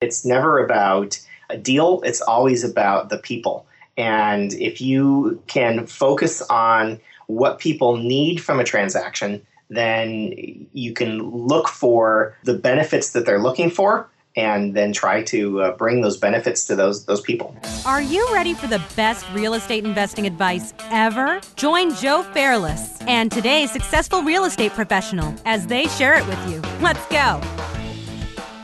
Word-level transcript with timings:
It's 0.00 0.24
never 0.24 0.64
about 0.64 1.20
a 1.50 1.58
deal, 1.58 2.00
it's 2.06 2.22
always 2.22 2.64
about 2.64 3.10
the 3.10 3.18
people. 3.18 3.66
And 3.98 4.54
if 4.54 4.80
you 4.80 5.42
can 5.46 5.86
focus 5.86 6.40
on 6.48 6.98
what 7.26 7.58
people 7.58 7.98
need 7.98 8.42
from 8.42 8.60
a 8.60 8.64
transaction, 8.64 9.46
then 9.68 10.68
you 10.72 10.94
can 10.94 11.22
look 11.22 11.68
for 11.68 12.34
the 12.44 12.54
benefits 12.54 13.12
that 13.12 13.26
they're 13.26 13.42
looking 13.42 13.68
for 13.70 14.08
and 14.36 14.74
then 14.74 14.92
try 14.92 15.22
to 15.24 15.60
uh, 15.60 15.76
bring 15.76 16.00
those 16.00 16.16
benefits 16.16 16.64
to 16.64 16.76
those 16.76 17.04
those 17.04 17.20
people. 17.20 17.54
Are 17.84 18.00
you 18.00 18.26
ready 18.32 18.54
for 18.54 18.68
the 18.68 18.82
best 18.96 19.26
real 19.34 19.52
estate 19.52 19.84
investing 19.84 20.26
advice 20.26 20.72
ever? 20.90 21.40
Join 21.56 21.94
Joe 21.96 22.22
Fairless 22.32 22.98
and 23.02 23.30
today's 23.30 23.70
successful 23.70 24.22
real 24.22 24.44
estate 24.44 24.72
professional 24.72 25.34
as 25.44 25.66
they 25.66 25.88
share 25.88 26.14
it 26.14 26.26
with 26.26 26.50
you. 26.50 26.62
Let's 26.80 27.04
go. 27.08 27.40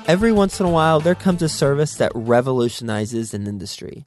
Every 0.08 0.30
once 0.30 0.60
in 0.60 0.66
a 0.66 0.70
while, 0.70 1.00
there 1.00 1.16
comes 1.16 1.42
a 1.42 1.48
service 1.48 1.96
that 1.96 2.12
revolutionizes 2.14 3.34
an 3.34 3.48
industry. 3.48 4.06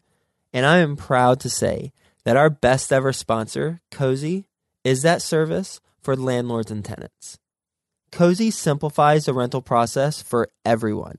And 0.53 0.65
I 0.65 0.77
am 0.77 0.95
proud 0.95 1.41
to 1.41 1.49
say 1.49 1.91
that 2.23 2.37
our 2.37 2.49
best 2.49 2.93
ever 2.93 3.11
sponsor, 3.11 3.81
Cozy, 3.91 4.45
is 4.85 5.01
that 5.01 5.21
service 5.21 5.81
for 6.01 6.15
landlords 6.15 6.71
and 6.71 6.85
tenants. 6.85 7.37
Cozy 8.13 8.49
simplifies 8.49 9.25
the 9.25 9.33
rental 9.33 9.61
process 9.61 10.21
for 10.21 10.49
everyone. 10.63 11.17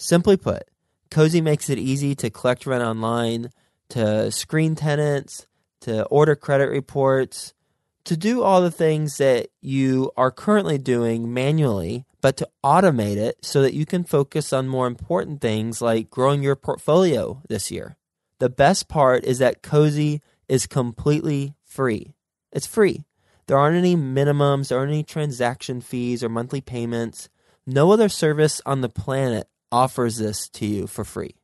Simply 0.00 0.36
put, 0.36 0.64
Cozy 1.12 1.40
makes 1.40 1.70
it 1.70 1.78
easy 1.78 2.16
to 2.16 2.28
collect 2.28 2.66
rent 2.66 2.82
online, 2.82 3.50
to 3.90 4.32
screen 4.32 4.74
tenants, 4.74 5.46
to 5.82 6.04
order 6.06 6.34
credit 6.34 6.70
reports, 6.70 7.54
to 8.02 8.16
do 8.16 8.42
all 8.42 8.62
the 8.62 8.72
things 8.72 9.18
that 9.18 9.46
you 9.60 10.10
are 10.16 10.32
currently 10.32 10.76
doing 10.76 11.32
manually, 11.32 12.04
but 12.20 12.36
to 12.38 12.48
automate 12.64 13.16
it 13.16 13.38
so 13.42 13.62
that 13.62 13.74
you 13.74 13.86
can 13.86 14.04
focus 14.04 14.52
on 14.52 14.68
more 14.68 14.86
important 14.86 15.40
things 15.40 15.80
like 15.80 16.10
growing 16.10 16.42
your 16.42 16.56
portfolio 16.56 17.42
this 17.48 17.70
year. 17.70 17.96
The 18.38 18.48
best 18.48 18.88
part 18.88 19.24
is 19.24 19.38
that 19.38 19.62
Cozy 19.62 20.20
is 20.48 20.66
completely 20.66 21.54
free. 21.64 22.14
It's 22.52 22.66
free. 22.66 23.04
There 23.46 23.58
aren't 23.58 23.76
any 23.76 23.96
minimums, 23.96 24.68
there 24.68 24.78
aren't 24.78 24.92
any 24.92 25.02
transaction 25.02 25.80
fees 25.80 26.22
or 26.22 26.28
monthly 26.28 26.60
payments. 26.60 27.28
No 27.66 27.92
other 27.92 28.08
service 28.08 28.60
on 28.66 28.80
the 28.80 28.88
planet 28.88 29.48
offers 29.70 30.16
this 30.16 30.48
to 30.50 30.66
you 30.66 30.86
for 30.86 31.04
free. 31.04 31.34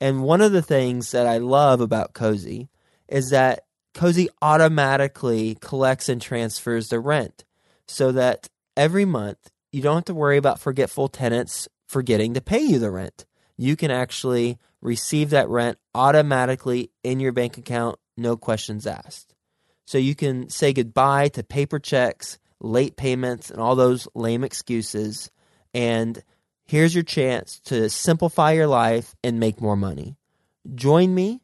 And 0.00 0.22
one 0.22 0.40
of 0.40 0.52
the 0.52 0.62
things 0.62 1.10
that 1.10 1.26
I 1.26 1.38
love 1.38 1.80
about 1.80 2.14
Cozy 2.14 2.68
is 3.08 3.30
that 3.30 3.64
Cozy 3.94 4.28
automatically 4.40 5.56
collects 5.60 6.08
and 6.08 6.20
transfers 6.20 6.88
the 6.88 7.00
rent 7.00 7.44
so 7.86 8.12
that 8.12 8.48
every 8.76 9.04
month 9.04 9.50
you 9.72 9.82
don't 9.82 9.96
have 9.96 10.04
to 10.04 10.14
worry 10.14 10.36
about 10.36 10.60
forgetful 10.60 11.08
tenants 11.08 11.68
forgetting 11.86 12.34
to 12.34 12.40
pay 12.40 12.60
you 12.60 12.78
the 12.78 12.90
rent. 12.90 13.26
You 13.56 13.76
can 13.76 13.90
actually 13.90 14.58
receive 14.80 15.30
that 15.30 15.48
rent 15.48 15.78
automatically 15.94 16.90
in 17.02 17.20
your 17.20 17.32
bank 17.32 17.58
account, 17.58 17.98
no 18.16 18.36
questions 18.36 18.86
asked. 18.86 19.34
So 19.86 19.98
you 19.98 20.14
can 20.14 20.48
say 20.50 20.72
goodbye 20.72 21.28
to 21.28 21.42
paper 21.42 21.78
checks, 21.78 22.38
late 22.60 22.96
payments, 22.96 23.50
and 23.50 23.60
all 23.60 23.74
those 23.74 24.06
lame 24.14 24.44
excuses 24.44 25.30
and 25.74 26.22
Here's 26.68 26.94
your 26.94 27.02
chance 27.02 27.60
to 27.60 27.88
simplify 27.88 28.52
your 28.52 28.66
life 28.66 29.16
and 29.24 29.40
make 29.40 29.58
more 29.58 29.74
money. 29.74 30.18
Join 30.74 31.14
me 31.14 31.40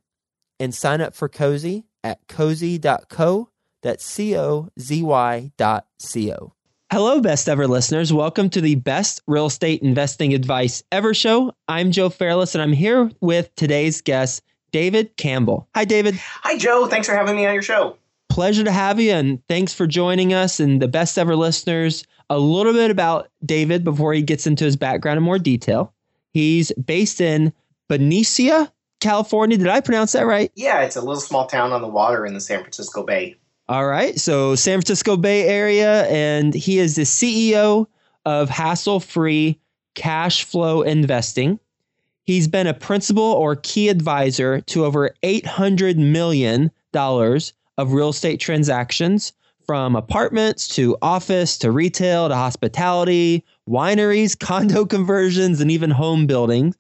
and 0.61 0.75
sign 0.75 1.01
up 1.01 1.15
for 1.15 1.31
Cozy 1.31 1.87
at 2.05 2.19
cozy.co. 2.29 3.49
That's 3.83 4.05
C 4.05 4.37
O 4.37 4.69
Z 4.79 5.03
Y 5.03 5.53
dot 5.57 5.87
C 5.99 6.31
O. 6.31 6.54
Hello, 6.95 7.21
best 7.21 7.49
ever 7.49 7.67
listeners. 7.67 8.13
Welcome 8.13 8.49
to 8.51 8.61
the 8.61 8.77
best 8.77 9.21
real 9.27 9.47
estate 9.47 9.83
investing 9.83 10.33
advice 10.33 10.85
ever 10.93 11.13
show. 11.13 11.53
I'm 11.67 11.91
Joe 11.91 12.09
Fairless, 12.09 12.55
and 12.55 12.63
I'm 12.63 12.73
here 12.73 13.11
with 13.21 13.53
today's 13.57 14.01
guest, 14.01 14.45
David 14.71 15.17
Campbell. 15.17 15.67
Hi, 15.75 15.85
David. 15.85 16.15
Hi, 16.15 16.57
Joe. 16.57 16.87
Thanks 16.87 17.09
for 17.09 17.15
having 17.17 17.35
me 17.35 17.47
on 17.47 17.53
your 17.53 17.65
show. 17.65 17.97
Pleasure 18.29 18.63
to 18.63 18.71
have 18.71 19.01
you, 19.01 19.11
and 19.11 19.45
thanks 19.49 19.75
for 19.75 19.89
joining 19.89 20.35
us. 20.35 20.61
And 20.61 20.81
the 20.81 20.87
best 20.87 21.19
ever 21.19 21.35
listeners, 21.35 22.05
a 22.31 22.39
little 22.39 22.73
bit 22.73 22.93
about 22.93 23.29
David 23.45 23.83
before 23.83 24.13
he 24.13 24.23
gets 24.23 24.47
into 24.47 24.65
his 24.65 24.77
background 24.77 25.17
in 25.17 25.25
more 25.25 25.41
detail. 25.41 25.93
He's 26.33 26.71
based 26.75 27.21
in 27.21 27.53
Benicia, 27.89 28.73
California. 29.01 29.59
Did 29.59 29.67
I 29.67 29.81
pronounce 29.81 30.13
that 30.13 30.27
right? 30.27 30.53
Yeah, 30.55 30.83
it's 30.83 30.95
a 30.95 31.01
little 31.01 31.21
small 31.21 31.49
town 31.49 31.73
on 31.73 31.83
the 31.83 31.89
water 31.89 32.25
in 32.25 32.35
the 32.35 32.41
San 32.41 32.61
Francisco 32.61 33.03
Bay. 33.03 33.35
All 33.67 33.87
right. 33.87 34.19
So, 34.21 34.55
San 34.55 34.79
Francisco 34.79 35.17
Bay 35.17 35.47
area, 35.49 36.05
and 36.09 36.53
he 36.53 36.79
is 36.79 36.97
the 36.97 37.03
CEO 37.03 37.87
of 38.27 38.51
Hassle 38.51 39.01
Free 39.01 39.59
Cash 39.95 40.45
Flow 40.45 40.83
Investing. 40.83 41.59
He's 42.25 42.47
been 42.47 42.67
a 42.67 42.75
principal 42.75 43.23
or 43.23 43.57
key 43.57 43.89
advisor 43.89 44.61
to 44.63 44.85
over 44.85 45.15
$800 45.23 45.97
million 45.97 46.71
of 46.95 47.93
real 47.93 48.11
estate 48.11 48.39
transactions 48.39 49.33
from 49.67 49.97
apartments 49.97 50.69
to 50.69 50.97
office 51.01 51.57
to 51.59 51.71
retail 51.71 52.29
to 52.29 52.35
hospitality, 52.35 53.45
wineries, 53.69 54.39
condo 54.39 54.85
conversions, 54.85 55.61
and 55.61 55.71
even 55.71 55.91
home 55.91 56.27
buildings. 56.27 56.77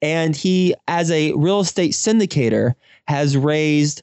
And 0.00 0.34
he, 0.34 0.74
as 0.88 1.10
a 1.10 1.32
real 1.34 1.60
estate 1.60 1.92
syndicator, 1.92 2.74
has 3.06 3.36
raised 3.36 4.02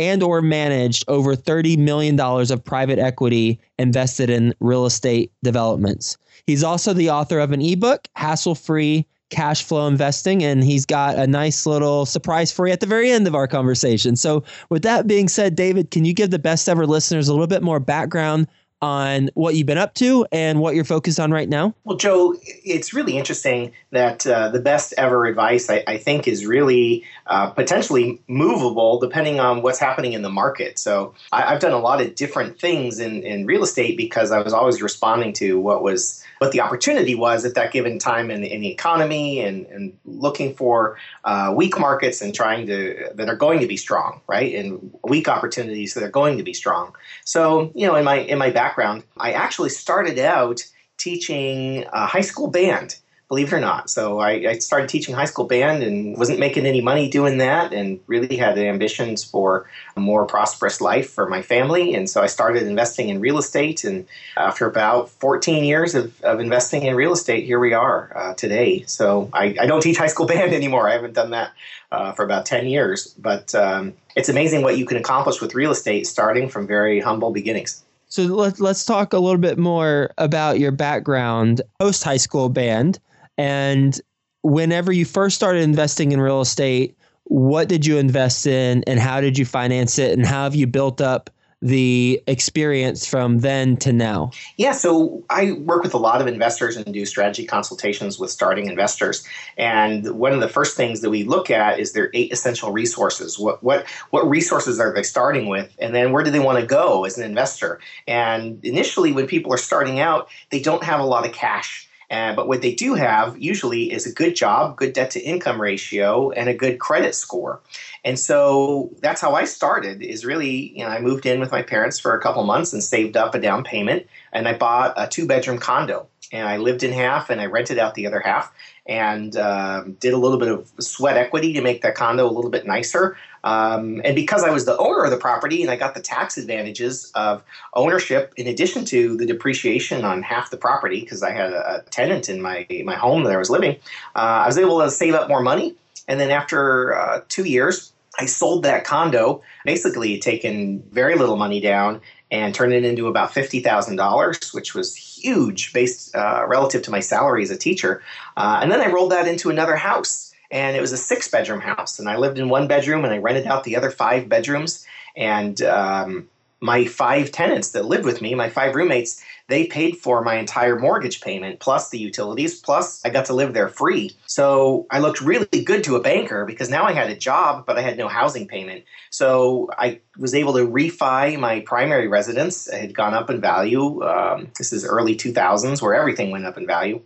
and 0.00 0.22
or 0.22 0.40
managed 0.40 1.04
over 1.08 1.36
$30 1.36 1.76
million 1.76 2.18
of 2.18 2.64
private 2.64 2.98
equity 2.98 3.60
invested 3.78 4.30
in 4.30 4.54
real 4.58 4.86
estate 4.86 5.30
developments. 5.42 6.16
He's 6.46 6.64
also 6.64 6.94
the 6.94 7.10
author 7.10 7.38
of 7.38 7.52
an 7.52 7.60
ebook, 7.60 8.08
Hassle 8.16 8.54
Free 8.54 9.06
cash 9.28 9.62
flow 9.62 9.86
investing, 9.86 10.42
and 10.42 10.64
he's 10.64 10.86
got 10.86 11.16
a 11.16 11.26
nice 11.26 11.66
little 11.66 12.06
surprise 12.06 12.50
for 12.50 12.66
you 12.66 12.72
at 12.72 12.80
the 12.80 12.86
very 12.86 13.10
end 13.10 13.28
of 13.28 13.34
our 13.34 13.46
conversation. 13.46 14.16
So, 14.16 14.42
with 14.70 14.82
that 14.82 15.06
being 15.06 15.28
said, 15.28 15.54
David, 15.54 15.90
can 15.90 16.04
you 16.04 16.12
give 16.12 16.30
the 16.30 16.38
best 16.38 16.68
ever 16.68 16.86
listeners 16.86 17.28
a 17.28 17.32
little 17.32 17.46
bit 17.46 17.62
more 17.62 17.78
background 17.78 18.48
on 18.82 19.28
what 19.34 19.54
you've 19.54 19.66
been 19.66 19.78
up 19.78 19.94
to 19.94 20.26
and 20.32 20.58
what 20.60 20.74
you're 20.74 20.84
focused 20.84 21.20
on 21.20 21.30
right 21.30 21.48
now? 21.48 21.74
Well, 21.84 21.96
Joe, 21.96 22.34
it's 22.42 22.94
really 22.94 23.16
interesting 23.16 23.72
that 23.90 24.26
uh, 24.26 24.48
the 24.48 24.60
best 24.60 24.94
ever 24.96 25.26
advice, 25.26 25.68
I, 25.68 25.84
I 25.86 25.98
think, 25.98 26.26
is 26.26 26.46
really 26.46 27.04
uh, 27.30 27.48
potentially 27.48 28.20
movable 28.26 28.98
depending 28.98 29.38
on 29.38 29.62
what's 29.62 29.78
happening 29.78 30.14
in 30.14 30.22
the 30.22 30.28
market. 30.28 30.80
So 30.80 31.14
I, 31.30 31.42
have 31.42 31.60
done 31.60 31.70
a 31.70 31.78
lot 31.78 32.00
of 32.00 32.16
different 32.16 32.58
things 32.58 32.98
in, 32.98 33.22
in 33.22 33.46
real 33.46 33.62
estate 33.62 33.96
because 33.96 34.32
I 34.32 34.40
was 34.40 34.52
always 34.52 34.82
responding 34.82 35.32
to 35.34 35.60
what 35.60 35.80
was 35.80 36.24
what 36.38 36.50
the 36.50 36.60
opportunity 36.60 37.14
was 37.14 37.44
at 37.44 37.54
that 37.54 37.70
given 37.70 38.00
time 38.00 38.32
in, 38.32 38.42
in 38.42 38.62
the 38.62 38.68
economy 38.68 39.40
and, 39.40 39.66
and 39.66 39.96
looking 40.04 40.56
for 40.56 40.98
uh, 41.24 41.52
weak 41.54 41.78
markets 41.78 42.20
and 42.20 42.34
trying 42.34 42.66
to 42.66 43.10
that 43.14 43.28
are 43.28 43.36
going 43.36 43.60
to 43.60 43.68
be 43.68 43.76
strong, 43.76 44.20
right? 44.26 44.52
And 44.56 44.92
weak 45.04 45.28
opportunities 45.28 45.94
that 45.94 46.02
are 46.02 46.10
going 46.10 46.36
to 46.36 46.42
be 46.42 46.52
strong. 46.52 46.96
So 47.24 47.70
you 47.76 47.86
know, 47.86 47.94
in 47.94 48.04
my 48.04 48.16
in 48.16 48.38
my 48.38 48.50
background, 48.50 49.04
I 49.18 49.32
actually 49.34 49.68
started 49.68 50.18
out 50.18 50.64
teaching 50.98 51.84
a 51.92 52.06
high 52.06 52.22
school 52.22 52.48
band 52.48 52.96
believe 53.30 53.52
it 53.52 53.56
or 53.56 53.60
not. 53.60 53.88
So 53.88 54.18
I, 54.18 54.30
I, 54.30 54.58
started 54.58 54.88
teaching 54.88 55.14
high 55.14 55.24
school 55.24 55.44
band 55.44 55.84
and 55.84 56.18
wasn't 56.18 56.40
making 56.40 56.66
any 56.66 56.80
money 56.80 57.08
doing 57.08 57.38
that 57.38 57.72
and 57.72 58.00
really 58.08 58.36
had 58.36 58.58
ambitions 58.58 59.22
for 59.22 59.70
a 59.96 60.00
more 60.00 60.26
prosperous 60.26 60.80
life 60.80 61.08
for 61.08 61.28
my 61.28 61.40
family. 61.40 61.94
And 61.94 62.10
so 62.10 62.22
I 62.22 62.26
started 62.26 62.64
investing 62.64 63.08
in 63.08 63.20
real 63.20 63.38
estate. 63.38 63.84
And 63.84 64.04
after 64.36 64.66
about 64.66 65.10
14 65.10 65.62
years 65.62 65.94
of, 65.94 66.20
of 66.24 66.40
investing 66.40 66.82
in 66.82 66.96
real 66.96 67.12
estate, 67.12 67.44
here 67.44 67.60
we 67.60 67.72
are 67.72 68.12
uh, 68.16 68.34
today. 68.34 68.82
So 68.88 69.30
I, 69.32 69.54
I, 69.60 69.66
don't 69.66 69.80
teach 69.80 69.96
high 69.96 70.08
school 70.08 70.26
band 70.34 70.52
anymore. 70.52 70.88
I 70.88 70.94
haven't 70.94 71.14
done 71.14 71.30
that 71.30 71.52
uh, 71.92 72.10
for 72.10 72.24
about 72.24 72.46
10 72.46 72.66
years. 72.66 73.14
But 73.16 73.54
um, 73.54 73.94
it's 74.16 74.28
amazing 74.28 74.62
what 74.62 74.76
you 74.76 74.84
can 74.84 74.96
accomplish 74.96 75.40
with 75.40 75.54
real 75.54 75.70
estate 75.70 76.08
starting 76.08 76.48
from 76.48 76.66
very 76.66 76.98
humble 76.98 77.30
beginnings. 77.30 77.84
So 78.08 78.24
let's 78.24 78.58
let's 78.58 78.84
talk 78.84 79.12
a 79.12 79.20
little 79.20 79.38
bit 79.38 79.56
more 79.56 80.10
about 80.18 80.58
your 80.58 80.72
background 80.72 81.62
post 81.78 82.02
high 82.02 82.16
school 82.16 82.48
band. 82.48 82.98
And 83.40 83.98
whenever 84.42 84.92
you 84.92 85.06
first 85.06 85.34
started 85.34 85.62
investing 85.62 86.12
in 86.12 86.20
real 86.20 86.42
estate, 86.42 86.94
what 87.24 87.70
did 87.70 87.86
you 87.86 87.96
invest 87.96 88.46
in 88.46 88.84
and 88.86 89.00
how 89.00 89.22
did 89.22 89.38
you 89.38 89.46
finance 89.46 89.98
it 89.98 90.12
and 90.12 90.26
how 90.26 90.44
have 90.44 90.54
you 90.54 90.66
built 90.66 91.00
up 91.00 91.30
the 91.62 92.22
experience 92.26 93.06
from 93.06 93.38
then 93.38 93.78
to 93.78 93.94
now? 93.94 94.30
Yeah, 94.58 94.72
so 94.72 95.24
I 95.30 95.52
work 95.52 95.82
with 95.82 95.94
a 95.94 95.98
lot 95.98 96.20
of 96.20 96.26
investors 96.26 96.76
and 96.76 96.92
do 96.92 97.06
strategy 97.06 97.46
consultations 97.46 98.18
with 98.18 98.30
starting 98.30 98.66
investors. 98.66 99.26
And 99.56 100.18
one 100.18 100.34
of 100.34 100.40
the 100.40 100.48
first 100.48 100.76
things 100.76 101.00
that 101.00 101.08
we 101.08 101.24
look 101.24 101.50
at 101.50 101.78
is 101.78 101.92
their 101.92 102.10
eight 102.12 102.32
essential 102.34 102.72
resources. 102.72 103.38
What 103.38 103.62
what 103.62 103.86
what 104.10 104.28
resources 104.28 104.78
are 104.78 104.92
they 104.92 105.02
starting 105.02 105.48
with? 105.48 105.74
And 105.78 105.94
then 105.94 106.12
where 106.12 106.24
do 106.24 106.30
they 106.30 106.40
want 106.40 106.60
to 106.60 106.66
go 106.66 107.06
as 107.06 107.16
an 107.16 107.24
investor? 107.24 107.80
And 108.06 108.62
initially 108.62 109.12
when 109.12 109.26
people 109.26 109.50
are 109.50 109.58
starting 109.58 109.98
out, 109.98 110.28
they 110.50 110.60
don't 110.60 110.84
have 110.84 111.00
a 111.00 111.04
lot 111.04 111.26
of 111.26 111.32
cash 111.32 111.86
but 112.10 112.48
what 112.48 112.60
they 112.60 112.74
do 112.74 112.94
have 112.94 113.38
usually 113.38 113.92
is 113.92 114.06
a 114.06 114.12
good 114.12 114.34
job, 114.34 114.76
good 114.76 114.92
debt 114.92 115.12
to 115.12 115.20
income 115.20 115.60
ratio, 115.60 116.30
and 116.30 116.48
a 116.48 116.54
good 116.54 116.78
credit 116.78 117.14
score. 117.14 117.60
And 118.04 118.18
so 118.18 118.90
that's 119.00 119.20
how 119.20 119.34
I 119.34 119.44
started. 119.44 120.02
Is 120.02 120.24
really, 120.24 120.76
you 120.76 120.84
know, 120.84 120.90
I 120.90 121.00
moved 121.00 121.26
in 121.26 121.40
with 121.40 121.52
my 121.52 121.62
parents 121.62 121.98
for 121.98 122.14
a 122.14 122.20
couple 122.20 122.42
months 122.44 122.72
and 122.72 122.82
saved 122.82 123.16
up 123.16 123.34
a 123.34 123.40
down 123.40 123.62
payment 123.62 124.06
and 124.32 124.48
I 124.48 124.54
bought 124.54 124.94
a 124.96 125.06
two 125.06 125.26
bedroom 125.26 125.58
condo. 125.58 126.06
And 126.32 126.46
I 126.46 126.58
lived 126.58 126.84
in 126.84 126.92
half 126.92 127.28
and 127.28 127.40
I 127.40 127.46
rented 127.46 127.78
out 127.78 127.94
the 127.94 128.06
other 128.06 128.20
half 128.20 128.52
and 128.86 129.36
um, 129.36 129.94
did 129.94 130.12
a 130.12 130.16
little 130.16 130.38
bit 130.38 130.48
of 130.48 130.70
sweat 130.78 131.16
equity 131.16 131.52
to 131.54 131.60
make 131.60 131.82
that 131.82 131.96
condo 131.96 132.28
a 132.28 132.30
little 132.30 132.50
bit 132.50 132.66
nicer. 132.66 133.16
Um, 133.42 134.00
and 134.04 134.14
because 134.14 134.44
I 134.44 134.50
was 134.50 134.64
the 134.64 134.76
owner 134.78 135.04
of 135.04 135.10
the 135.10 135.16
property 135.16 135.62
and 135.62 135.70
I 135.70 135.76
got 135.76 135.94
the 135.94 136.00
tax 136.00 136.36
advantages 136.36 137.10
of 137.14 137.42
ownership, 137.74 138.32
in 138.36 138.46
addition 138.46 138.84
to 138.86 139.16
the 139.16 139.26
depreciation 139.26 140.04
on 140.04 140.22
half 140.22 140.50
the 140.50 140.56
property, 140.56 141.00
because 141.00 141.22
I 141.22 141.30
had 141.30 141.52
a, 141.52 141.84
tenant 141.90 142.28
in 142.28 142.40
my 142.40 142.66
my 142.84 142.94
home 142.94 143.24
that 143.24 143.32
I 143.32 143.36
was 143.36 143.50
living, 143.50 143.76
uh, 144.14 144.44
I 144.44 144.46
was 144.46 144.58
able 144.58 144.80
to 144.80 144.90
save 144.90 145.14
up 145.14 145.28
more 145.28 145.42
money. 145.42 145.74
And 146.06 146.20
then 146.20 146.30
after 146.30 146.94
uh, 146.94 147.22
two 147.28 147.44
years, 147.44 147.92
I 148.18 148.26
sold 148.26 148.64
that 148.64 148.84
condo, 148.84 149.42
basically 149.64 150.18
taken 150.18 150.82
very 150.90 151.16
little 151.16 151.36
money 151.36 151.60
down 151.60 152.00
and 152.30 152.54
turned 152.54 152.72
it 152.72 152.84
into 152.84 153.08
about 153.08 153.32
$50,000, 153.32 154.54
which 154.54 154.74
was 154.74 154.94
huge 154.94 155.72
based 155.72 156.14
uh, 156.14 156.44
relative 156.46 156.82
to 156.82 156.90
my 156.90 157.00
salary 157.00 157.42
as 157.42 157.50
a 157.50 157.56
teacher. 157.56 158.02
Uh, 158.36 158.60
and 158.62 158.70
then 158.70 158.80
I 158.80 158.90
rolled 158.90 159.12
that 159.12 159.28
into 159.28 159.50
another 159.50 159.76
house. 159.76 160.32
And 160.52 160.76
it 160.76 160.80
was 160.80 160.92
a 160.92 160.96
six 160.96 161.28
bedroom 161.28 161.60
house. 161.60 161.98
And 161.98 162.08
I 162.08 162.16
lived 162.16 162.38
in 162.38 162.48
one 162.48 162.66
bedroom 162.66 163.04
and 163.04 163.14
I 163.14 163.18
rented 163.18 163.46
out 163.46 163.64
the 163.64 163.76
other 163.76 163.90
five 163.90 164.28
bedrooms. 164.28 164.84
And 165.16 165.62
um, 165.62 166.28
my 166.60 166.84
five 166.84 167.32
tenants 167.32 167.70
that 167.70 167.84
lived 167.84 168.04
with 168.04 168.20
me, 168.20 168.34
my 168.34 168.48
five 168.48 168.74
roommates, 168.74 169.22
they 169.50 169.66
paid 169.66 169.96
for 169.96 170.22
my 170.22 170.36
entire 170.36 170.78
mortgage 170.78 171.20
payment 171.20 171.60
plus 171.60 171.90
the 171.90 171.98
utilities 171.98 172.60
plus 172.60 173.04
i 173.04 173.10
got 173.10 173.26
to 173.26 173.34
live 173.34 173.52
there 173.52 173.68
free. 173.68 174.12
So 174.26 174.86
i 174.90 174.98
looked 174.98 175.20
really 175.20 175.64
good 175.64 175.84
to 175.84 175.96
a 175.96 176.00
banker 176.00 176.44
because 176.44 176.70
now 176.70 176.84
i 176.84 176.92
had 176.92 177.10
a 177.10 177.16
job 177.16 177.66
but 177.66 177.76
i 177.76 177.82
had 177.82 177.98
no 177.98 178.08
housing 178.08 178.46
payment. 178.46 178.84
So 179.10 179.70
i 179.78 180.00
was 180.18 180.34
able 180.34 180.54
to 180.54 180.66
refi 180.66 181.38
my 181.38 181.60
primary 181.60 182.08
residence. 182.08 182.68
It 182.68 182.80
had 182.80 182.94
gone 182.94 183.14
up 183.14 183.30
in 183.30 183.40
value 183.40 184.02
um, 184.02 184.48
this 184.56 184.72
is 184.72 184.84
early 184.84 185.16
2000s 185.16 185.82
where 185.82 185.94
everything 185.94 186.30
went 186.30 186.46
up 186.46 186.56
in 186.56 186.66
value. 186.66 187.02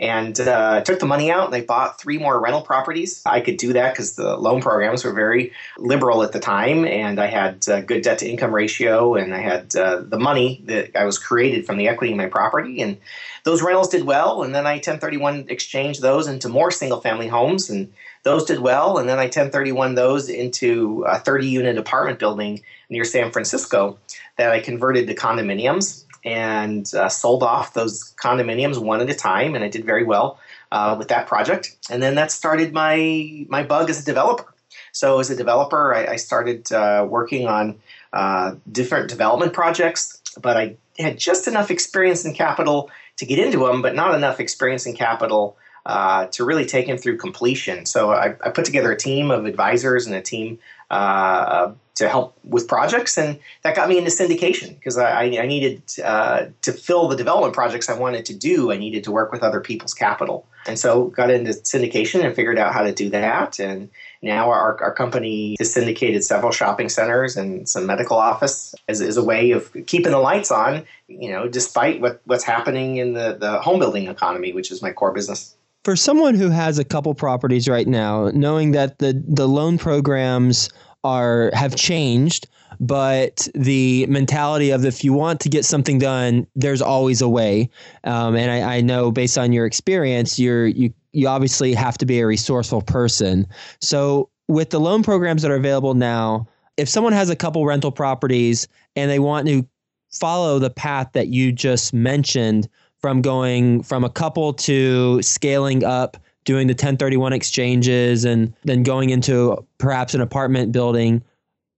And 0.00 0.38
uh, 0.38 0.82
took 0.82 1.00
the 1.00 1.06
money 1.06 1.28
out 1.28 1.46
and 1.46 1.54
I 1.54 1.62
bought 1.62 2.00
three 2.00 2.18
more 2.18 2.40
rental 2.40 2.62
properties. 2.62 3.20
I 3.26 3.40
could 3.40 3.56
do 3.56 3.72
that 3.72 3.94
because 3.94 4.14
the 4.14 4.36
loan 4.36 4.60
programs 4.60 5.04
were 5.04 5.12
very 5.12 5.52
liberal 5.76 6.22
at 6.22 6.30
the 6.30 6.38
time, 6.38 6.84
and 6.84 7.18
I 7.18 7.26
had 7.26 7.66
a 7.66 7.82
good 7.82 8.02
debt 8.02 8.18
to 8.18 8.28
income 8.30 8.54
ratio, 8.54 9.16
and 9.16 9.34
I 9.34 9.40
had 9.40 9.74
uh, 9.74 10.02
the 10.02 10.18
money 10.18 10.62
that 10.66 10.96
I 10.96 11.04
was 11.04 11.18
created 11.18 11.66
from 11.66 11.78
the 11.78 11.87
equity 11.88 12.12
in 12.12 12.18
my 12.18 12.26
property, 12.26 12.80
and 12.80 12.98
those 13.44 13.62
rentals 13.62 13.88
did 13.88 14.04
well. 14.04 14.42
And 14.42 14.54
then 14.54 14.66
I 14.66 14.74
1031 14.74 15.46
exchanged 15.48 16.02
those 16.02 16.28
into 16.28 16.48
more 16.48 16.70
single 16.70 17.00
family 17.00 17.28
homes, 17.28 17.70
and 17.70 17.92
those 18.22 18.44
did 18.44 18.60
well. 18.60 18.98
And 18.98 19.08
then 19.08 19.18
I 19.18 19.24
1031 19.24 19.94
those 19.94 20.28
into 20.28 21.04
a 21.08 21.18
30 21.18 21.48
unit 21.48 21.78
apartment 21.78 22.18
building 22.18 22.62
near 22.88 23.04
San 23.04 23.32
Francisco 23.32 23.98
that 24.36 24.52
I 24.52 24.60
converted 24.60 25.06
to 25.06 25.14
condominiums 25.14 26.04
and 26.24 26.92
uh, 26.94 27.08
sold 27.08 27.42
off 27.42 27.74
those 27.74 28.14
condominiums 28.16 28.78
one 28.78 29.00
at 29.00 29.10
a 29.10 29.14
time, 29.14 29.54
and 29.54 29.64
I 29.64 29.68
did 29.68 29.84
very 29.84 30.04
well 30.04 30.38
uh, 30.72 30.96
with 30.98 31.08
that 31.08 31.26
project. 31.26 31.76
And 31.90 32.02
then 32.02 32.14
that 32.16 32.32
started 32.32 32.72
my 32.72 33.46
my 33.48 33.62
bug 33.62 33.90
as 33.90 34.02
a 34.02 34.04
developer. 34.04 34.52
So 34.92 35.20
as 35.20 35.30
a 35.30 35.36
developer, 35.36 35.94
I, 35.94 36.12
I 36.12 36.16
started 36.16 36.72
uh, 36.72 37.06
working 37.08 37.46
on 37.46 37.80
uh, 38.12 38.56
different 38.70 39.08
development 39.08 39.52
projects, 39.52 40.20
but 40.40 40.56
I 40.56 40.76
had 41.04 41.18
just 41.18 41.46
enough 41.46 41.70
experience 41.70 42.24
and 42.24 42.34
capital 42.34 42.90
to 43.16 43.26
get 43.26 43.38
into 43.38 43.66
them, 43.66 43.82
but 43.82 43.94
not 43.94 44.14
enough 44.14 44.40
experience 44.40 44.86
and 44.86 44.96
capital 44.96 45.56
uh, 45.86 46.26
to 46.26 46.44
really 46.44 46.66
take 46.66 46.86
them 46.86 46.98
through 46.98 47.16
completion. 47.16 47.86
So 47.86 48.12
I, 48.12 48.34
I, 48.44 48.50
put 48.50 48.66
together 48.66 48.92
a 48.92 48.96
team 48.96 49.30
of 49.30 49.46
advisors 49.46 50.06
and 50.06 50.14
a 50.14 50.20
team 50.20 50.58
uh, 50.90 51.72
to 51.96 52.08
help 52.08 52.38
with 52.44 52.68
projects, 52.68 53.18
and 53.18 53.38
that 53.62 53.74
got 53.74 53.88
me 53.88 53.98
into 53.98 54.10
syndication 54.10 54.74
because 54.76 54.96
I, 54.96 55.24
I, 55.24 55.46
needed 55.46 55.82
uh, 56.02 56.46
to 56.62 56.72
fill 56.72 57.08
the 57.08 57.16
development 57.16 57.54
projects 57.54 57.88
I 57.88 57.98
wanted 57.98 58.24
to 58.26 58.34
do. 58.34 58.70
I 58.70 58.76
needed 58.76 59.04
to 59.04 59.10
work 59.10 59.32
with 59.32 59.42
other 59.42 59.60
people's 59.60 59.94
capital, 59.94 60.46
and 60.66 60.78
so 60.78 61.08
got 61.08 61.30
into 61.30 61.50
syndication 61.50 62.24
and 62.24 62.34
figured 62.34 62.56
out 62.56 62.72
how 62.72 62.82
to 62.82 62.92
do 62.92 63.10
that. 63.10 63.58
And 63.58 63.90
now 64.22 64.50
our, 64.50 64.80
our 64.80 64.94
company 64.94 65.56
has 65.58 65.72
syndicated 65.72 66.24
several 66.24 66.52
shopping 66.52 66.88
centers 66.88 67.36
and 67.36 67.68
some 67.68 67.84
medical 67.84 68.16
office 68.16 68.74
as, 68.86 69.00
as 69.00 69.16
a 69.16 69.24
way 69.24 69.50
of 69.50 69.72
keeping 69.86 70.12
the 70.12 70.18
lights 70.18 70.50
on. 70.50 70.84
You 71.08 71.30
know, 71.30 71.48
despite 71.48 72.00
what, 72.00 72.20
what's 72.24 72.44
happening 72.44 72.96
in 72.96 73.14
the, 73.14 73.36
the 73.38 73.60
home 73.60 73.78
building 73.78 74.06
economy, 74.06 74.52
which 74.52 74.70
is 74.70 74.82
my 74.82 74.92
core 74.92 75.12
business 75.12 75.54
for 75.88 75.96
someone 75.96 76.34
who 76.34 76.50
has 76.50 76.78
a 76.78 76.84
couple 76.84 77.14
properties 77.14 77.66
right 77.66 77.88
now, 77.88 78.28
knowing 78.34 78.72
that 78.72 78.98
the 78.98 79.24
the 79.26 79.48
loan 79.48 79.78
programs 79.78 80.68
are 81.02 81.50
have 81.54 81.76
changed, 81.76 82.46
but 82.78 83.48
the 83.54 84.04
mentality 84.04 84.68
of 84.68 84.84
if 84.84 85.02
you 85.02 85.14
want 85.14 85.40
to 85.40 85.48
get 85.48 85.64
something 85.64 85.98
done, 85.98 86.46
there's 86.54 86.82
always 86.82 87.22
a 87.22 87.28
way. 87.30 87.70
Um, 88.04 88.36
and 88.36 88.50
I, 88.50 88.76
I 88.76 88.80
know 88.82 89.10
based 89.10 89.38
on 89.38 89.50
your 89.50 89.64
experience, 89.64 90.38
you're 90.38 90.66
you 90.66 90.92
you 91.12 91.26
obviously 91.26 91.72
have 91.72 91.96
to 91.96 92.04
be 92.04 92.20
a 92.20 92.26
resourceful 92.26 92.82
person. 92.82 93.46
So 93.80 94.28
with 94.46 94.68
the 94.68 94.80
loan 94.80 95.02
programs 95.02 95.40
that 95.40 95.50
are 95.50 95.56
available 95.56 95.94
now, 95.94 96.46
if 96.76 96.86
someone 96.86 97.14
has 97.14 97.30
a 97.30 97.36
couple 97.36 97.64
rental 97.64 97.92
properties 97.92 98.68
and 98.94 99.10
they 99.10 99.20
want 99.20 99.48
to 99.48 99.66
follow 100.10 100.58
the 100.58 100.68
path 100.68 101.12
that 101.14 101.28
you 101.28 101.50
just 101.50 101.94
mentioned 101.94 102.68
from 103.00 103.22
going 103.22 103.82
from 103.82 104.04
a 104.04 104.10
couple 104.10 104.52
to 104.52 105.22
scaling 105.22 105.84
up 105.84 106.16
doing 106.44 106.66
the 106.66 106.72
1031 106.72 107.32
exchanges 107.32 108.24
and 108.24 108.54
then 108.64 108.82
going 108.82 109.10
into 109.10 109.56
perhaps 109.78 110.14
an 110.14 110.20
apartment 110.20 110.72
building. 110.72 111.22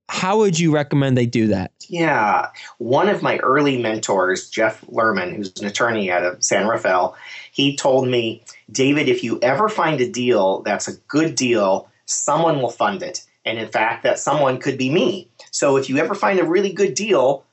How 0.08 0.38
would 0.38 0.58
you 0.58 0.72
recommend 0.72 1.16
they 1.16 1.26
do 1.26 1.48
that? 1.48 1.72
Yeah. 1.88 2.48
One 2.78 3.08
of 3.08 3.22
my 3.22 3.38
early 3.38 3.80
mentors 3.80 4.48
jeff 4.48 4.80
lerman 4.86 5.34
who's 5.34 5.52
an 5.60 5.66
attorney 5.66 6.10
out 6.10 6.24
of 6.24 6.42
san 6.42 6.66
rafael 6.66 7.16
he 7.52 7.76
told 7.76 8.08
me 8.08 8.42
david 8.70 9.08
if 9.08 9.22
you 9.22 9.38
ever 9.40 9.68
find 9.68 10.00
a 10.00 10.10
deal 10.10 10.62
that's 10.62 10.88
a 10.88 10.96
good 11.08 11.34
deal 11.34 11.90
someone 12.10 12.60
will 12.60 12.70
fund 12.70 13.02
it. 13.02 13.24
And 13.44 13.58
in 13.58 13.68
fact 13.68 14.02
that 14.02 14.18
someone 14.18 14.58
could 14.58 14.76
be 14.76 14.90
me. 14.90 15.28
So 15.50 15.76
if 15.76 15.88
you 15.88 15.98
ever 15.98 16.14
find 16.14 16.38
a 16.38 16.44
really 16.44 16.72
good 16.72 16.94
deal 16.94 17.44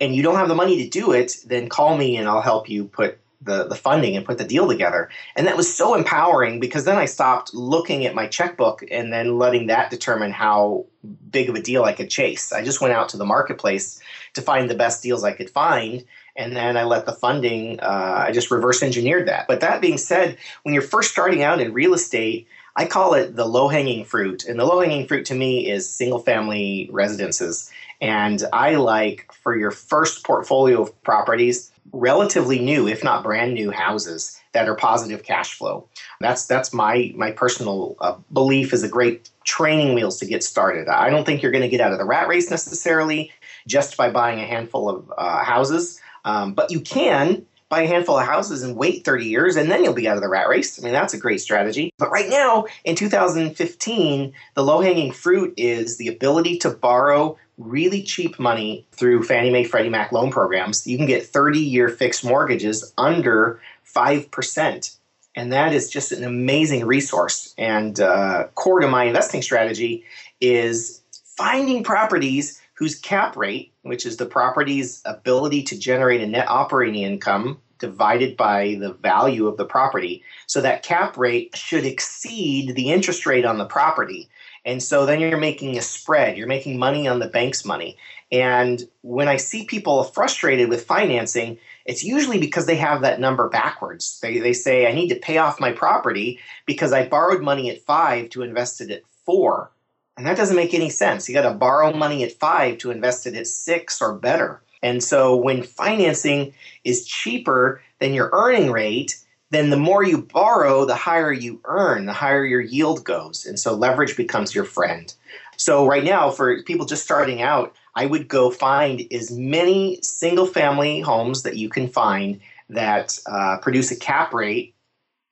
and 0.00 0.14
you 0.14 0.22
don't 0.22 0.36
have 0.36 0.48
the 0.48 0.54
money 0.54 0.82
to 0.82 0.88
do 0.88 1.12
it, 1.12 1.36
then 1.46 1.68
call 1.68 1.96
me 1.96 2.16
and 2.16 2.28
I'll 2.28 2.40
help 2.40 2.68
you 2.68 2.84
put 2.84 3.18
the, 3.44 3.64
the 3.64 3.74
funding 3.74 4.16
and 4.16 4.24
put 4.24 4.38
the 4.38 4.44
deal 4.44 4.66
together. 4.66 5.10
And 5.36 5.46
that 5.46 5.56
was 5.56 5.72
so 5.72 5.94
empowering 5.94 6.60
because 6.60 6.84
then 6.84 6.96
I 6.96 7.04
stopped 7.04 7.54
looking 7.54 8.06
at 8.06 8.14
my 8.14 8.26
checkbook 8.26 8.82
and 8.90 9.12
then 9.12 9.38
letting 9.38 9.66
that 9.66 9.90
determine 9.90 10.32
how 10.32 10.86
big 11.30 11.48
of 11.48 11.54
a 11.54 11.60
deal 11.60 11.84
I 11.84 11.92
could 11.92 12.10
chase. 12.10 12.52
I 12.52 12.64
just 12.64 12.80
went 12.80 12.94
out 12.94 13.08
to 13.10 13.16
the 13.16 13.24
marketplace 13.24 14.00
to 14.34 14.42
find 14.42 14.68
the 14.70 14.74
best 14.74 15.02
deals 15.02 15.24
I 15.24 15.32
could 15.32 15.50
find. 15.50 16.04
And 16.36 16.56
then 16.56 16.76
I 16.76 16.84
let 16.84 17.06
the 17.06 17.12
funding, 17.12 17.78
uh, 17.80 18.24
I 18.26 18.32
just 18.32 18.50
reverse 18.50 18.82
engineered 18.82 19.28
that. 19.28 19.46
But 19.46 19.60
that 19.60 19.80
being 19.80 19.98
said, 19.98 20.36
when 20.62 20.74
you're 20.74 20.82
first 20.82 21.12
starting 21.12 21.42
out 21.42 21.60
in 21.60 21.72
real 21.72 21.94
estate, 21.94 22.48
I 22.76 22.86
call 22.86 23.14
it 23.14 23.36
the 23.36 23.46
low 23.46 23.68
hanging 23.68 24.04
fruit. 24.04 24.44
And 24.44 24.58
the 24.58 24.64
low 24.64 24.80
hanging 24.80 25.06
fruit 25.06 25.24
to 25.26 25.34
me 25.34 25.70
is 25.70 25.88
single 25.88 26.18
family 26.18 26.88
residences. 26.90 27.70
And 28.00 28.42
I 28.52 28.76
like 28.76 29.32
for 29.32 29.56
your 29.56 29.70
first 29.70 30.24
portfolio 30.24 30.82
of 30.82 31.02
properties, 31.02 31.70
relatively 31.92 32.58
new, 32.58 32.88
if 32.88 33.04
not 33.04 33.22
brand 33.22 33.54
new 33.54 33.70
houses 33.70 34.40
that 34.52 34.68
are 34.68 34.74
positive 34.74 35.22
cash 35.22 35.54
flow. 35.54 35.88
That's 36.20 36.46
that's 36.46 36.72
my 36.72 37.12
my 37.16 37.30
personal 37.30 37.96
uh, 38.00 38.16
belief 38.32 38.72
is 38.72 38.82
a 38.82 38.88
great 38.88 39.30
training 39.44 39.94
wheels 39.94 40.18
to 40.20 40.26
get 40.26 40.42
started. 40.42 40.88
I 40.88 41.10
don't 41.10 41.24
think 41.24 41.42
you're 41.42 41.52
going 41.52 41.62
to 41.62 41.68
get 41.68 41.80
out 41.80 41.92
of 41.92 41.98
the 41.98 42.04
rat 42.04 42.28
race 42.28 42.50
necessarily 42.50 43.32
just 43.66 43.96
by 43.96 44.10
buying 44.10 44.40
a 44.40 44.46
handful 44.46 44.88
of 44.88 45.12
uh, 45.16 45.44
houses, 45.44 46.00
um, 46.24 46.54
but 46.54 46.70
you 46.70 46.80
can 46.80 47.46
buy 47.74 47.82
a 47.82 47.88
handful 47.88 48.16
of 48.16 48.24
houses 48.24 48.62
and 48.62 48.76
wait 48.76 49.04
30 49.04 49.26
years 49.26 49.56
and 49.56 49.68
then 49.68 49.82
you'll 49.82 49.94
be 49.94 50.06
out 50.06 50.16
of 50.16 50.22
the 50.22 50.28
rat 50.28 50.48
race. 50.48 50.78
I 50.78 50.84
mean, 50.84 50.92
that's 50.92 51.12
a 51.12 51.18
great 51.18 51.40
strategy. 51.40 51.90
But 51.98 52.10
right 52.10 52.28
now, 52.28 52.66
in 52.84 52.94
2015, 52.94 54.32
the 54.54 54.62
low 54.62 54.80
hanging 54.80 55.10
fruit 55.10 55.52
is 55.56 55.96
the 55.96 56.06
ability 56.06 56.58
to 56.58 56.70
borrow 56.70 57.36
really 57.58 58.02
cheap 58.02 58.38
money 58.38 58.86
through 58.92 59.24
Fannie 59.24 59.50
Mae, 59.50 59.64
Freddie 59.64 59.88
Mac 59.88 60.12
loan 60.12 60.30
programs. 60.30 60.86
You 60.86 60.96
can 60.96 61.06
get 61.06 61.26
30 61.26 61.58
year 61.58 61.88
fixed 61.88 62.24
mortgages 62.24 62.92
under 62.96 63.60
5%. 63.92 64.96
And 65.34 65.52
that 65.52 65.72
is 65.72 65.90
just 65.90 66.12
an 66.12 66.22
amazing 66.22 66.86
resource. 66.86 67.54
And 67.58 67.98
uh, 67.98 68.48
core 68.54 68.80
to 68.80 68.88
my 68.88 69.04
investing 69.04 69.42
strategy 69.42 70.04
is 70.40 71.02
finding 71.36 71.82
properties 71.82 72.60
whose 72.74 72.96
cap 72.96 73.36
rate, 73.36 73.72
which 73.82 74.06
is 74.06 74.16
the 74.16 74.26
property's 74.26 75.02
ability 75.04 75.64
to 75.64 75.78
generate 75.78 76.20
a 76.20 76.26
net 76.26 76.48
operating 76.48 77.02
income 77.02 77.60
divided 77.78 78.36
by 78.36 78.76
the 78.80 78.92
value 78.92 79.46
of 79.46 79.56
the 79.56 79.64
property. 79.64 80.22
So 80.46 80.60
that 80.60 80.82
cap 80.82 81.16
rate 81.16 81.56
should 81.56 81.84
exceed 81.84 82.74
the 82.74 82.90
interest 82.90 83.26
rate 83.26 83.44
on 83.44 83.58
the 83.58 83.66
property. 83.66 84.28
And 84.64 84.82
so 84.82 85.04
then 85.04 85.20
you're 85.20 85.36
making 85.36 85.76
a 85.76 85.82
spread, 85.82 86.38
you're 86.38 86.46
making 86.46 86.78
money 86.78 87.06
on 87.06 87.18
the 87.18 87.28
bank's 87.28 87.64
money. 87.64 87.98
And 88.32 88.82
when 89.02 89.28
I 89.28 89.36
see 89.36 89.66
people 89.66 90.04
frustrated 90.04 90.68
with 90.68 90.86
financing, 90.86 91.58
it's 91.84 92.02
usually 92.02 92.38
because 92.38 92.66
they 92.66 92.76
have 92.76 93.02
that 93.02 93.20
number 93.20 93.48
backwards. 93.48 94.18
They, 94.20 94.38
they 94.38 94.54
say, 94.54 94.86
I 94.86 94.94
need 94.94 95.08
to 95.08 95.16
pay 95.16 95.36
off 95.38 95.60
my 95.60 95.72
property 95.72 96.40
because 96.66 96.92
I 96.92 97.06
borrowed 97.06 97.42
money 97.42 97.70
at 97.70 97.82
five 97.82 98.30
to 98.30 98.42
invest 98.42 98.80
it 98.80 98.90
at 98.90 99.02
four. 99.26 99.70
And 100.16 100.26
that 100.26 100.36
doesn't 100.36 100.56
make 100.56 100.74
any 100.74 100.90
sense. 100.90 101.28
You 101.28 101.34
got 101.34 101.48
to 101.48 101.54
borrow 101.54 101.92
money 101.92 102.24
at 102.24 102.32
five 102.32 102.78
to 102.78 102.90
invest 102.90 103.26
it 103.26 103.34
at 103.34 103.46
six 103.46 104.00
or 104.00 104.14
better. 104.14 104.62
And 104.84 105.02
so 105.02 105.34
when 105.34 105.62
financing 105.62 106.52
is 106.84 107.06
cheaper 107.06 107.80
than 108.00 108.12
your 108.12 108.28
earning 108.34 108.70
rate, 108.70 109.16
then 109.50 109.70
the 109.70 109.78
more 109.78 110.04
you 110.04 110.20
borrow, 110.20 110.84
the 110.84 110.94
higher 110.94 111.32
you 111.32 111.58
earn, 111.64 112.04
the 112.04 112.12
higher 112.12 112.44
your 112.44 112.60
yield 112.60 113.02
goes. 113.02 113.46
And 113.46 113.58
so 113.58 113.74
leverage 113.74 114.14
becomes 114.14 114.54
your 114.54 114.64
friend. 114.64 115.12
So 115.56 115.86
right 115.86 116.04
now, 116.04 116.30
for 116.30 116.62
people 116.64 116.84
just 116.84 117.02
starting 117.02 117.40
out, 117.40 117.74
I 117.94 118.04
would 118.04 118.28
go 118.28 118.50
find 118.50 119.10
as 119.10 119.30
many 119.30 120.00
single 120.02 120.46
family 120.46 121.00
homes 121.00 121.44
that 121.44 121.56
you 121.56 121.70
can 121.70 121.88
find 121.88 122.40
that 122.68 123.18
uh, 123.24 123.56
produce 123.62 123.90
a 123.90 123.96
cap 123.96 124.34
rate 124.34 124.73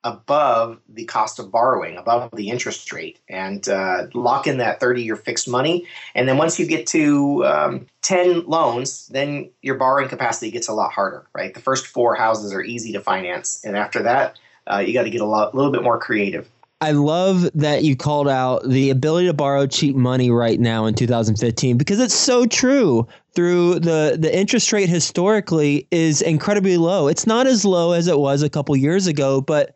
above 0.03 0.79
the 0.89 1.05
cost 1.05 1.39
of 1.39 1.51
borrowing, 1.51 1.97
above 1.97 2.29
the 2.33 2.49
interest 2.49 2.91
rate, 2.91 3.19
and 3.29 3.67
uh, 3.69 4.07
lock 4.13 4.47
in 4.47 4.57
that 4.57 4.79
30 4.79 5.03
year 5.03 5.15
fixed 5.15 5.47
money. 5.47 5.85
And 6.15 6.27
then 6.27 6.37
once 6.37 6.59
you 6.59 6.65
get 6.65 6.87
to 6.87 7.45
um, 7.45 7.87
10 8.01 8.45
loans, 8.45 9.07
then 9.07 9.49
your 9.61 9.75
borrowing 9.75 10.09
capacity 10.09 10.51
gets 10.51 10.67
a 10.67 10.73
lot 10.73 10.91
harder, 10.91 11.25
right? 11.33 11.53
The 11.53 11.61
first 11.61 11.87
four 11.87 12.15
houses 12.15 12.53
are 12.53 12.63
easy 12.63 12.91
to 12.93 12.99
finance. 12.99 13.63
And 13.63 13.77
after 13.77 14.03
that, 14.03 14.37
uh, 14.67 14.79
you 14.79 14.93
got 14.93 15.03
to 15.03 15.09
get 15.09 15.21
a 15.21 15.25
lot, 15.25 15.55
little 15.55 15.71
bit 15.71 15.83
more 15.83 15.99
creative. 15.99 16.49
I 16.81 16.91
love 16.91 17.49
that 17.53 17.85
you 17.85 17.95
called 17.95 18.27
out 18.27 18.67
the 18.67 18.89
ability 18.89 19.27
to 19.27 19.33
borrow 19.33 19.65
cheap 19.67 19.95
money 19.95 20.29
right 20.29 20.59
now 20.59 20.85
in 20.85 20.95
2015 20.95 21.77
because 21.77 22.01
it's 22.01 22.13
so 22.13 22.45
true. 22.45 23.07
Through 23.35 23.79
the 23.79 24.17
the 24.19 24.37
interest 24.37 24.71
rate 24.73 24.89
historically 24.89 25.87
is 25.91 26.21
incredibly 26.21 26.75
low. 26.75 27.07
It's 27.07 27.25
not 27.25 27.47
as 27.47 27.63
low 27.63 27.93
as 27.93 28.07
it 28.07 28.19
was 28.19 28.43
a 28.43 28.49
couple 28.49 28.75
years 28.75 29.07
ago, 29.07 29.39
but 29.39 29.75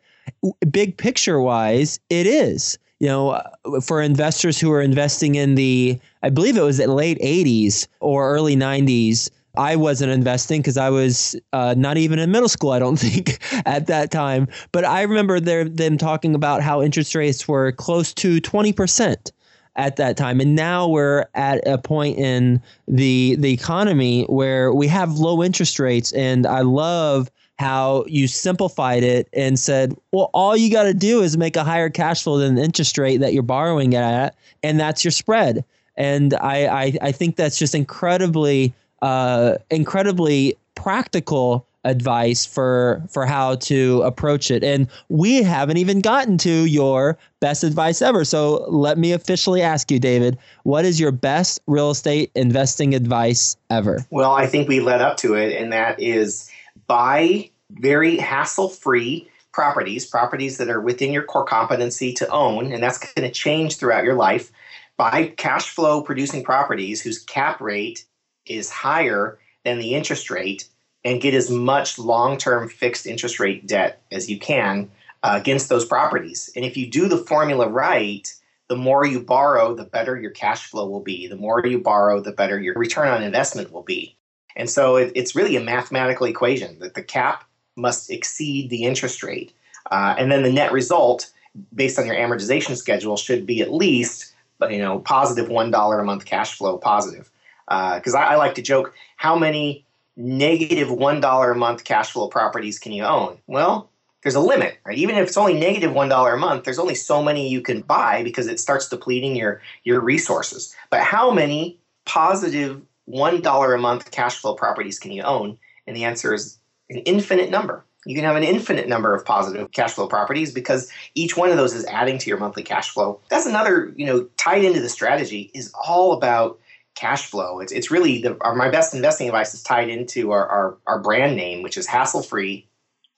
big 0.70 0.96
picture 0.96 1.40
wise, 1.40 2.00
it 2.10 2.26
is. 2.26 2.78
You 3.00 3.06
know, 3.06 3.30
uh, 3.30 3.80
for 3.80 4.02
investors 4.02 4.58
who 4.58 4.72
are 4.72 4.82
investing 4.82 5.36
in 5.36 5.54
the, 5.54 5.98
I 6.22 6.30
believe 6.30 6.56
it 6.56 6.62
was 6.62 6.80
late 6.80 7.18
80s 7.20 7.86
or 8.00 8.28
early 8.32 8.56
90s, 8.56 9.30
I 9.56 9.76
wasn't 9.76 10.12
investing 10.12 10.60
because 10.60 10.76
I 10.76 10.90
was 10.90 11.36
uh, 11.52 11.74
not 11.76 11.96
even 11.96 12.18
in 12.18 12.30
middle 12.30 12.48
school, 12.48 12.70
I 12.70 12.78
don't 12.78 12.96
think, 12.98 13.38
at 13.66 13.86
that 13.86 14.10
time. 14.10 14.48
But 14.72 14.84
I 14.84 15.02
remember 15.02 15.40
them 15.40 15.98
talking 15.98 16.34
about 16.34 16.62
how 16.62 16.82
interest 16.82 17.14
rates 17.14 17.46
were 17.46 17.72
close 17.72 18.12
to 18.14 18.40
20% 18.40 19.32
at 19.76 19.96
that 19.96 20.16
time. 20.16 20.40
And 20.40 20.54
now 20.54 20.88
we're 20.88 21.26
at 21.34 21.66
a 21.66 21.78
point 21.78 22.18
in 22.18 22.60
the 22.88 23.36
the 23.38 23.52
economy 23.52 24.24
where 24.24 24.74
we 24.74 24.88
have 24.88 25.12
low 25.18 25.42
interest 25.42 25.78
rates. 25.78 26.12
And 26.12 26.46
I 26.46 26.60
love 26.60 27.30
how 27.58 28.04
you 28.06 28.28
simplified 28.28 29.02
it 29.02 29.28
and 29.32 29.58
said, 29.58 29.96
well, 30.12 30.30
all 30.32 30.56
you 30.56 30.70
got 30.70 30.84
to 30.84 30.94
do 30.94 31.22
is 31.22 31.36
make 31.36 31.56
a 31.56 31.64
higher 31.64 31.90
cash 31.90 32.22
flow 32.22 32.38
than 32.38 32.54
the 32.54 32.62
interest 32.62 32.96
rate 32.98 33.18
that 33.18 33.32
you're 33.32 33.42
borrowing 33.42 33.94
at, 33.94 34.36
and 34.62 34.78
that's 34.78 35.04
your 35.04 35.10
spread. 35.10 35.64
And 35.96 36.34
I, 36.34 36.66
I, 36.66 36.92
I 37.02 37.12
think 37.12 37.36
that's 37.36 37.58
just 37.58 37.74
incredibly, 37.74 38.72
uh, 39.02 39.54
incredibly 39.70 40.56
practical 40.76 41.66
advice 41.84 42.44
for 42.44 43.02
for 43.08 43.24
how 43.24 43.54
to 43.54 44.02
approach 44.02 44.50
it. 44.50 44.62
And 44.62 44.88
we 45.08 45.42
haven't 45.42 45.76
even 45.76 46.00
gotten 46.00 46.36
to 46.38 46.66
your 46.66 47.16
best 47.40 47.64
advice 47.64 48.02
ever. 48.02 48.24
So 48.24 48.64
let 48.68 48.98
me 48.98 49.12
officially 49.12 49.62
ask 49.62 49.90
you, 49.90 49.98
David, 49.98 50.36
what 50.64 50.84
is 50.84 51.00
your 51.00 51.12
best 51.12 51.60
real 51.66 51.90
estate 51.90 52.30
investing 52.34 52.94
advice 52.94 53.56
ever? 53.70 54.04
Well, 54.10 54.32
I 54.32 54.46
think 54.46 54.68
we 54.68 54.80
led 54.80 55.00
up 55.00 55.16
to 55.18 55.34
it, 55.34 55.60
and 55.60 55.72
that 55.72 56.00
is 56.00 56.50
buy 56.88 57.50
very 57.70 58.16
hassle 58.16 58.68
free 58.68 59.28
properties, 59.52 60.06
properties 60.06 60.58
that 60.58 60.68
are 60.68 60.80
within 60.80 61.12
your 61.12 61.22
core 61.22 61.44
competency 61.44 62.12
to 62.14 62.28
own, 62.30 62.72
and 62.72 62.82
that's 62.82 62.98
going 62.98 63.26
to 63.26 63.30
change 63.30 63.76
throughout 63.76 64.04
your 64.04 64.14
life. 64.14 64.50
Buy 64.96 65.28
cash 65.36 65.70
flow 65.70 66.02
producing 66.02 66.42
properties 66.42 67.00
whose 67.00 67.22
cap 67.22 67.60
rate 67.60 68.04
is 68.46 68.70
higher 68.70 69.38
than 69.64 69.78
the 69.78 69.94
interest 69.94 70.30
rate 70.30 70.68
and 71.04 71.20
get 71.20 71.34
as 71.34 71.50
much 71.50 71.98
long 71.98 72.36
term 72.36 72.68
fixed 72.68 73.06
interest 73.06 73.38
rate 73.38 73.66
debt 73.66 74.02
as 74.10 74.28
you 74.28 74.38
can 74.38 74.90
uh, 75.22 75.34
against 75.40 75.68
those 75.68 75.84
properties. 75.84 76.50
And 76.56 76.64
if 76.64 76.76
you 76.76 76.90
do 76.90 77.08
the 77.08 77.18
formula 77.18 77.68
right, 77.68 78.32
the 78.68 78.76
more 78.76 79.06
you 79.06 79.20
borrow, 79.20 79.74
the 79.74 79.84
better 79.84 80.18
your 80.20 80.30
cash 80.30 80.66
flow 80.66 80.88
will 80.88 81.00
be. 81.00 81.26
The 81.26 81.36
more 81.36 81.64
you 81.64 81.80
borrow, 81.80 82.20
the 82.20 82.32
better 82.32 82.60
your 82.60 82.74
return 82.74 83.08
on 83.08 83.22
investment 83.22 83.72
will 83.72 83.82
be. 83.82 84.17
And 84.58 84.68
so 84.68 84.96
it, 84.96 85.12
it's 85.14 85.34
really 85.34 85.56
a 85.56 85.60
mathematical 85.60 86.26
equation 86.26 86.78
that 86.80 86.94
the 86.94 87.02
cap 87.02 87.44
must 87.76 88.10
exceed 88.10 88.68
the 88.68 88.84
interest 88.84 89.22
rate. 89.22 89.54
Uh, 89.90 90.14
and 90.18 90.30
then 90.30 90.42
the 90.42 90.52
net 90.52 90.72
result, 90.72 91.30
based 91.74 91.98
on 91.98 92.06
your 92.06 92.16
amortization 92.16 92.76
schedule, 92.76 93.16
should 93.16 93.46
be 93.46 93.62
at 93.62 93.72
least 93.72 94.34
you 94.68 94.78
know 94.78 94.98
positive 94.98 95.48
one 95.48 95.70
dollar 95.70 96.00
a 96.00 96.04
month 96.04 96.26
cash 96.26 96.58
flow 96.58 96.76
positive. 96.76 97.30
Because 97.66 98.14
uh, 98.14 98.18
I, 98.18 98.32
I 98.32 98.36
like 98.36 98.54
to 98.56 98.62
joke, 98.62 98.94
how 99.16 99.38
many 99.38 99.86
negative 100.16 100.90
one 100.90 101.20
dollar 101.20 101.52
a 101.52 101.56
month 101.56 101.84
cash 101.84 102.10
flow 102.10 102.28
properties 102.28 102.78
can 102.78 102.92
you 102.92 103.04
own? 103.04 103.38
Well, 103.46 103.88
there's 104.22 104.34
a 104.34 104.40
limit, 104.40 104.78
right? 104.84 104.98
Even 104.98 105.16
if 105.16 105.28
it's 105.28 105.36
only 105.36 105.54
negative 105.54 105.92
one 105.92 106.08
dollar 106.08 106.34
a 106.34 106.38
month, 106.38 106.64
there's 106.64 106.78
only 106.78 106.96
so 106.96 107.22
many 107.22 107.48
you 107.48 107.60
can 107.60 107.82
buy 107.82 108.24
because 108.24 108.48
it 108.48 108.58
starts 108.58 108.88
depleting 108.88 109.36
your 109.36 109.62
your 109.84 110.00
resources. 110.00 110.74
But 110.90 111.02
how 111.02 111.30
many 111.30 111.78
positive 112.04 112.82
one 113.08 113.40
dollar 113.40 113.74
a 113.74 113.78
month 113.78 114.10
cash 114.10 114.36
flow 114.36 114.54
properties 114.54 114.98
can 114.98 115.12
you 115.12 115.22
own? 115.22 115.58
And 115.86 115.96
the 115.96 116.04
answer 116.04 116.34
is 116.34 116.58
an 116.90 116.98
infinite 116.98 117.50
number. 117.50 117.84
You 118.04 118.14
can 118.14 118.24
have 118.24 118.36
an 118.36 118.44
infinite 118.44 118.88
number 118.88 119.14
of 119.14 119.24
positive 119.24 119.72
cash 119.72 119.94
flow 119.94 120.06
properties 120.06 120.52
because 120.52 120.90
each 121.14 121.36
one 121.36 121.50
of 121.50 121.56
those 121.56 121.74
is 121.74 121.84
adding 121.86 122.18
to 122.18 122.28
your 122.28 122.38
monthly 122.38 122.62
cash 122.62 122.90
flow. 122.90 123.20
That's 123.28 123.46
another, 123.46 123.92
you 123.96 124.06
know, 124.06 124.28
tied 124.36 124.64
into 124.64 124.80
the 124.80 124.88
strategy 124.88 125.50
is 125.54 125.72
all 125.86 126.12
about 126.12 126.58
cash 126.94 127.26
flow. 127.26 127.60
It's, 127.60 127.72
it's 127.72 127.90
really 127.90 128.22
the, 128.22 128.36
our, 128.42 128.54
my 128.54 128.68
best 128.70 128.94
investing 128.94 129.26
advice 129.28 129.54
is 129.54 129.62
tied 129.62 129.88
into 129.88 130.30
our, 130.30 130.46
our, 130.46 130.76
our 130.86 131.00
brand 131.00 131.36
name, 131.36 131.62
which 131.62 131.76
is 131.76 131.86
hassle 131.86 132.22
free 132.22 132.68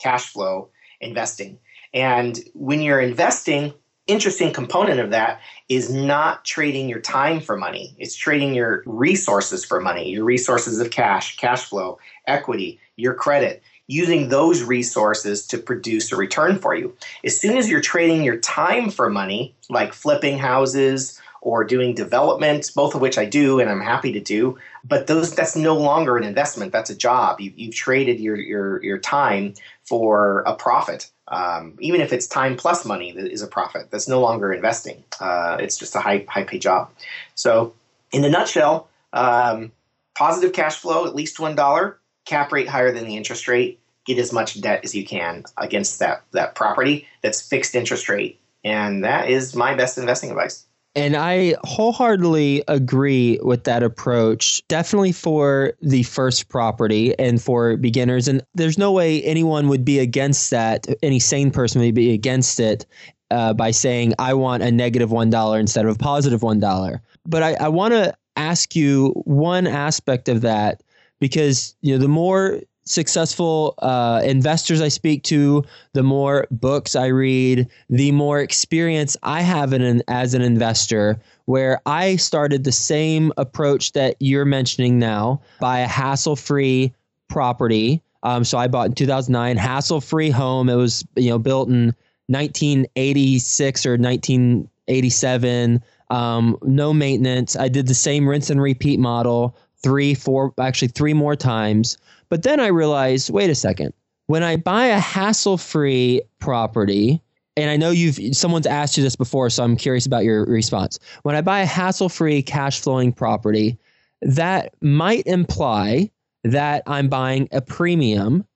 cash 0.00 0.26
flow 0.26 0.70
investing. 1.00 1.58
And 1.92 2.38
when 2.54 2.80
you're 2.80 3.00
investing, 3.00 3.74
interesting 4.10 4.52
component 4.52 5.00
of 5.00 5.10
that 5.10 5.40
is 5.68 5.92
not 5.92 6.44
trading 6.44 6.88
your 6.88 7.00
time 7.00 7.40
for 7.40 7.56
money. 7.56 7.94
It's 7.98 8.16
trading 8.16 8.54
your 8.54 8.82
resources 8.86 9.64
for 9.64 9.80
money, 9.80 10.10
your 10.10 10.24
resources 10.24 10.80
of 10.80 10.90
cash, 10.90 11.36
cash 11.36 11.64
flow, 11.64 11.98
equity, 12.26 12.80
your 12.96 13.14
credit, 13.14 13.62
using 13.86 14.28
those 14.28 14.62
resources 14.62 15.46
to 15.48 15.58
produce 15.58 16.12
a 16.12 16.16
return 16.16 16.58
for 16.58 16.74
you. 16.74 16.94
As 17.24 17.38
soon 17.38 17.56
as 17.56 17.68
you're 17.68 17.80
trading 17.80 18.22
your 18.22 18.36
time 18.38 18.90
for 18.90 19.10
money, 19.10 19.54
like 19.68 19.92
flipping 19.92 20.38
houses 20.38 21.20
or 21.42 21.64
doing 21.64 21.94
development, 21.94 22.70
both 22.74 22.94
of 22.94 23.00
which 23.00 23.18
I 23.18 23.24
do 23.24 23.60
and 23.60 23.70
I'm 23.70 23.80
happy 23.80 24.12
to 24.12 24.20
do, 24.20 24.58
but 24.84 25.06
those 25.06 25.34
that's 25.34 25.56
no 25.56 25.76
longer 25.76 26.16
an 26.16 26.24
investment. 26.24 26.72
That's 26.72 26.90
a 26.90 26.96
job. 26.96 27.40
You, 27.40 27.52
have 27.66 27.74
traded 27.74 28.20
your, 28.20 28.36
your, 28.36 28.82
your 28.82 28.98
time 28.98 29.54
for 29.84 30.40
a 30.40 30.54
profit. 30.54 31.10
Um, 31.30 31.76
even 31.80 32.00
if 32.00 32.12
it's 32.12 32.26
time 32.26 32.56
plus 32.56 32.84
money 32.84 33.12
that 33.12 33.30
is 33.30 33.42
a 33.42 33.46
profit, 33.46 33.90
that's 33.90 34.08
no 34.08 34.20
longer 34.20 34.52
investing. 34.52 35.02
Uh, 35.20 35.58
it's 35.60 35.76
just 35.76 35.94
a 35.94 36.00
high 36.00 36.26
high 36.28 36.44
pay 36.44 36.58
job. 36.58 36.90
So, 37.34 37.74
in 38.12 38.24
a 38.24 38.28
nutshell, 38.28 38.88
um, 39.12 39.70
positive 40.16 40.52
cash 40.52 40.76
flow 40.76 41.06
at 41.06 41.14
least 41.14 41.38
one 41.38 41.54
dollar, 41.54 41.98
cap 42.24 42.52
rate 42.52 42.68
higher 42.68 42.92
than 42.92 43.04
the 43.04 43.16
interest 43.16 43.48
rate. 43.48 43.78
Get 44.06 44.18
as 44.18 44.32
much 44.32 44.60
debt 44.60 44.80
as 44.82 44.94
you 44.94 45.04
can 45.04 45.44
against 45.56 45.98
that 46.00 46.22
that 46.32 46.54
property 46.54 47.06
that's 47.22 47.40
fixed 47.40 47.74
interest 47.74 48.08
rate, 48.08 48.40
and 48.64 49.04
that 49.04 49.28
is 49.30 49.54
my 49.54 49.74
best 49.74 49.98
investing 49.98 50.30
advice. 50.30 50.66
And 51.00 51.16
I 51.16 51.54
wholeheartedly 51.64 52.62
agree 52.68 53.38
with 53.42 53.64
that 53.64 53.82
approach, 53.82 54.62
definitely 54.68 55.12
for 55.12 55.72
the 55.80 56.02
first 56.02 56.50
property 56.50 57.18
and 57.18 57.40
for 57.40 57.78
beginners. 57.78 58.28
And 58.28 58.42
there's 58.54 58.76
no 58.76 58.92
way 58.92 59.22
anyone 59.22 59.68
would 59.68 59.82
be 59.82 59.98
against 59.98 60.50
that. 60.50 60.86
Any 61.02 61.18
sane 61.18 61.52
person 61.52 61.80
would 61.80 61.94
be 61.94 62.12
against 62.12 62.60
it 62.60 62.84
uh, 63.30 63.54
by 63.54 63.70
saying, 63.70 64.12
I 64.18 64.34
want 64.34 64.62
a 64.62 64.70
negative 64.70 65.10
1 65.10 65.32
instead 65.58 65.86
of 65.86 65.96
a 65.96 65.98
positive 65.98 66.42
1. 66.42 66.60
But 66.60 67.42
I, 67.42 67.54
I 67.54 67.68
want 67.68 67.94
to 67.94 68.14
ask 68.36 68.76
you 68.76 69.12
one 69.24 69.66
aspect 69.66 70.28
of 70.28 70.42
that 70.42 70.82
because 71.18 71.76
you 71.80 71.92
know 71.92 71.98
the 71.98 72.08
more 72.08 72.60
successful 72.90 73.74
uh, 73.78 74.20
investors 74.24 74.80
I 74.80 74.88
speak 74.88 75.22
to, 75.24 75.64
the 75.92 76.02
more 76.02 76.46
books 76.50 76.96
I 76.96 77.06
read, 77.06 77.68
the 77.88 78.12
more 78.12 78.40
experience 78.40 79.16
I 79.22 79.42
have 79.42 79.72
in 79.72 79.82
an, 79.82 80.02
as 80.08 80.34
an 80.34 80.42
investor. 80.42 81.20
Where 81.46 81.80
I 81.86 82.16
started 82.16 82.64
the 82.64 82.72
same 82.72 83.32
approach 83.36 83.92
that 83.92 84.16
you're 84.20 84.44
mentioning 84.44 84.98
now, 84.98 85.40
buy 85.60 85.80
a 85.80 85.86
hassle-free 85.86 86.92
property. 87.28 88.02
Um, 88.22 88.44
so 88.44 88.58
I 88.58 88.68
bought 88.68 88.88
in 88.88 88.94
2009, 88.94 89.56
hassle-free 89.56 90.30
home. 90.30 90.68
It 90.68 90.74
was 90.74 91.04
you 91.16 91.30
know 91.30 91.38
built 91.38 91.68
in 91.68 91.94
1986 92.26 93.86
or 93.86 93.96
1987. 93.96 95.82
Um, 96.10 96.58
no 96.62 96.92
maintenance. 96.92 97.56
I 97.56 97.68
did 97.68 97.86
the 97.86 97.94
same 97.94 98.28
rinse 98.28 98.50
and 98.50 98.60
repeat 98.60 98.98
model 98.98 99.56
three, 99.82 100.14
four, 100.14 100.52
actually 100.60 100.88
three 100.88 101.14
more 101.14 101.36
times. 101.36 101.96
But 102.30 102.44
then 102.44 102.60
I 102.60 102.68
realized, 102.68 103.30
wait 103.30 103.50
a 103.50 103.54
second. 103.54 103.92
When 104.28 104.42
I 104.42 104.56
buy 104.56 104.86
a 104.86 104.98
hassle-free 104.98 106.22
property, 106.38 107.20
and 107.56 107.68
I 107.68 107.76
know 107.76 107.90
you've 107.90 108.18
someone's 108.34 108.66
asked 108.66 108.96
you 108.96 109.02
this 109.02 109.16
before, 109.16 109.50
so 109.50 109.64
I'm 109.64 109.76
curious 109.76 110.06
about 110.06 110.24
your 110.24 110.46
response. 110.46 110.98
When 111.24 111.34
I 111.34 111.40
buy 111.40 111.60
a 111.60 111.66
hassle-free 111.66 112.42
cash 112.42 112.80
flowing 112.80 113.12
property, 113.12 113.76
that 114.22 114.72
might 114.80 115.26
imply 115.26 116.10
that 116.44 116.84
I'm 116.86 117.08
buying 117.08 117.48
a 117.52 117.60
premium. 117.60 118.46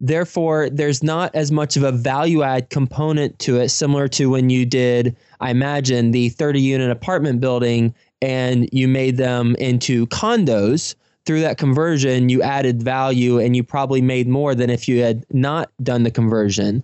Therefore, 0.00 0.70
there's 0.70 1.02
not 1.02 1.34
as 1.34 1.52
much 1.52 1.76
of 1.76 1.82
a 1.82 1.92
value 1.92 2.42
add 2.42 2.70
component 2.70 3.38
to 3.40 3.60
it, 3.60 3.68
similar 3.68 4.08
to 4.08 4.30
when 4.30 4.48
you 4.48 4.64
did, 4.64 5.16
I 5.40 5.50
imagine, 5.50 6.12
the 6.12 6.30
30 6.30 6.60
unit 6.60 6.90
apartment 6.90 7.40
building 7.40 7.94
and 8.22 8.68
you 8.72 8.88
made 8.88 9.16
them 9.16 9.54
into 9.56 10.06
condos. 10.06 10.94
Through 11.28 11.42
that 11.42 11.58
conversion, 11.58 12.30
you 12.30 12.40
added 12.40 12.82
value 12.82 13.38
and 13.38 13.54
you 13.54 13.62
probably 13.62 14.00
made 14.00 14.28
more 14.28 14.54
than 14.54 14.70
if 14.70 14.88
you 14.88 15.02
had 15.02 15.26
not 15.30 15.70
done 15.82 16.04
the 16.04 16.10
conversion. 16.10 16.82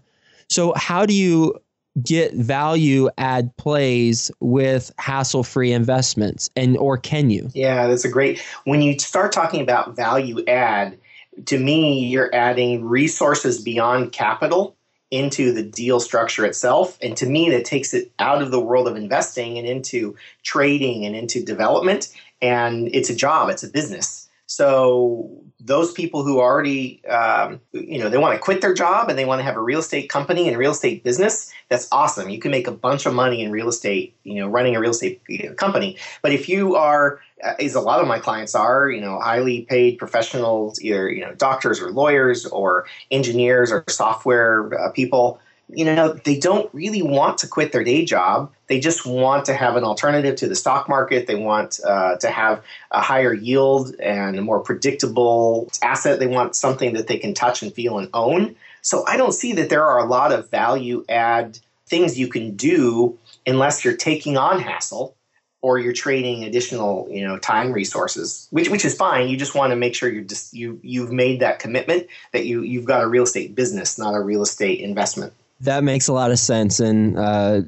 So, 0.50 0.74
how 0.76 1.06
do 1.06 1.14
you 1.14 1.58
get 2.02 2.34
value 2.34 3.08
add 3.16 3.56
plays 3.56 4.30
with 4.40 4.92
hassle 4.98 5.44
free 5.44 5.72
investments? 5.72 6.50
And 6.56 6.76
or 6.76 6.98
can 6.98 7.30
you? 7.30 7.48
Yeah 7.54 7.86
that's 7.86 8.04
a 8.04 8.08
great 8.10 8.38
when 8.64 8.82
you 8.82 8.98
start 8.98 9.32
talking 9.32 9.62
about 9.62 9.96
value 9.96 10.44
add 10.46 10.98
to 11.46 11.58
me 11.58 12.04
you're 12.06 12.34
adding 12.34 12.84
resources 12.84 13.62
beyond 13.62 14.12
capital 14.12 14.76
into 15.10 15.54
the 15.54 15.62
deal 15.62 16.00
structure 16.00 16.44
itself. 16.44 16.98
And 17.00 17.16
to 17.16 17.24
me 17.24 17.48
that 17.48 17.64
takes 17.64 17.94
it 17.94 18.12
out 18.18 18.42
of 18.42 18.50
the 18.50 18.60
world 18.60 18.88
of 18.88 18.96
investing 18.96 19.56
and 19.56 19.66
into 19.66 20.14
trading 20.42 21.06
and 21.06 21.16
into 21.16 21.42
development. 21.42 22.12
And 22.42 22.94
it's 22.94 23.08
a 23.08 23.16
job 23.16 23.48
it's 23.48 23.62
a 23.62 23.68
business 23.68 24.23
so 24.54 25.28
those 25.58 25.90
people 25.90 26.22
who 26.22 26.38
already, 26.38 27.04
um, 27.06 27.60
you 27.72 27.98
know, 27.98 28.08
they 28.08 28.18
want 28.18 28.36
to 28.36 28.40
quit 28.40 28.60
their 28.60 28.72
job 28.72 29.08
and 29.08 29.18
they 29.18 29.24
want 29.24 29.40
to 29.40 29.42
have 29.42 29.56
a 29.56 29.60
real 29.60 29.80
estate 29.80 30.08
company 30.08 30.46
and 30.46 30.56
real 30.56 30.70
estate 30.70 31.02
business, 31.02 31.52
that's 31.70 31.88
awesome. 31.90 32.28
You 32.28 32.38
can 32.38 32.52
make 32.52 32.68
a 32.68 32.70
bunch 32.70 33.04
of 33.04 33.14
money 33.14 33.42
in 33.42 33.50
real 33.50 33.68
estate, 33.68 34.14
you 34.22 34.36
know, 34.36 34.46
running 34.46 34.76
a 34.76 34.80
real 34.80 34.92
estate 34.92 35.20
company. 35.56 35.96
But 36.22 36.30
if 36.32 36.48
you 36.48 36.76
are, 36.76 37.20
uh, 37.42 37.54
as 37.58 37.74
a 37.74 37.80
lot 37.80 38.00
of 38.00 38.06
my 38.06 38.20
clients 38.20 38.54
are, 38.54 38.88
you 38.88 39.00
know, 39.00 39.18
highly 39.18 39.62
paid 39.62 39.98
professionals, 39.98 40.80
either, 40.80 41.10
you 41.10 41.22
know, 41.22 41.34
doctors 41.34 41.80
or 41.80 41.90
lawyers 41.90 42.46
or 42.46 42.86
engineers 43.10 43.72
or 43.72 43.82
software 43.88 44.70
uh, 44.78 44.92
people, 44.92 45.40
you 45.68 45.84
know, 45.84 46.12
they 46.12 46.38
don't 46.38 46.72
really 46.74 47.02
want 47.02 47.38
to 47.38 47.48
quit 47.48 47.72
their 47.72 47.84
day 47.84 48.04
job. 48.04 48.52
They 48.66 48.80
just 48.80 49.06
want 49.06 49.46
to 49.46 49.54
have 49.54 49.76
an 49.76 49.84
alternative 49.84 50.36
to 50.36 50.48
the 50.48 50.54
stock 50.54 50.88
market. 50.88 51.26
They 51.26 51.34
want 51.34 51.80
uh, 51.84 52.16
to 52.16 52.30
have 52.30 52.62
a 52.90 53.00
higher 53.00 53.32
yield 53.32 53.94
and 54.00 54.38
a 54.38 54.42
more 54.42 54.60
predictable 54.60 55.70
asset. 55.82 56.18
They 56.18 56.26
want 56.26 56.54
something 56.54 56.94
that 56.94 57.06
they 57.06 57.18
can 57.18 57.34
touch 57.34 57.62
and 57.62 57.72
feel 57.72 57.98
and 57.98 58.08
own. 58.12 58.56
So 58.82 59.06
I 59.06 59.16
don't 59.16 59.32
see 59.32 59.54
that 59.54 59.70
there 59.70 59.86
are 59.86 59.98
a 59.98 60.08
lot 60.08 60.32
of 60.32 60.50
value 60.50 61.04
add 61.08 61.58
things 61.86 62.18
you 62.18 62.28
can 62.28 62.56
do 62.56 63.18
unless 63.46 63.84
you're 63.84 63.96
taking 63.96 64.36
on 64.36 64.60
hassle 64.60 65.16
or 65.62 65.78
you're 65.78 65.94
trading 65.94 66.44
additional 66.44 67.08
you 67.10 67.26
know 67.26 67.38
time 67.38 67.72
resources 67.72 68.48
which 68.50 68.68
which 68.68 68.84
is 68.84 68.94
fine 68.94 69.28
you 69.28 69.36
just 69.36 69.54
want 69.54 69.70
to 69.70 69.76
make 69.76 69.94
sure 69.94 70.10
you're 70.10 70.22
just 70.22 70.52
you 70.54 70.78
you've 70.82 71.12
made 71.12 71.40
that 71.40 71.58
commitment 71.58 72.06
that 72.32 72.46
you 72.46 72.62
you've 72.62 72.84
got 72.84 73.02
a 73.02 73.06
real 73.06 73.22
estate 73.22 73.54
business 73.54 73.98
not 73.98 74.14
a 74.14 74.20
real 74.20 74.42
estate 74.42 74.80
investment 74.80 75.32
that 75.64 75.84
makes 75.84 76.08
a 76.08 76.12
lot 76.12 76.30
of 76.30 76.38
sense 76.38 76.80
and 76.80 77.18
uh, 77.18 77.60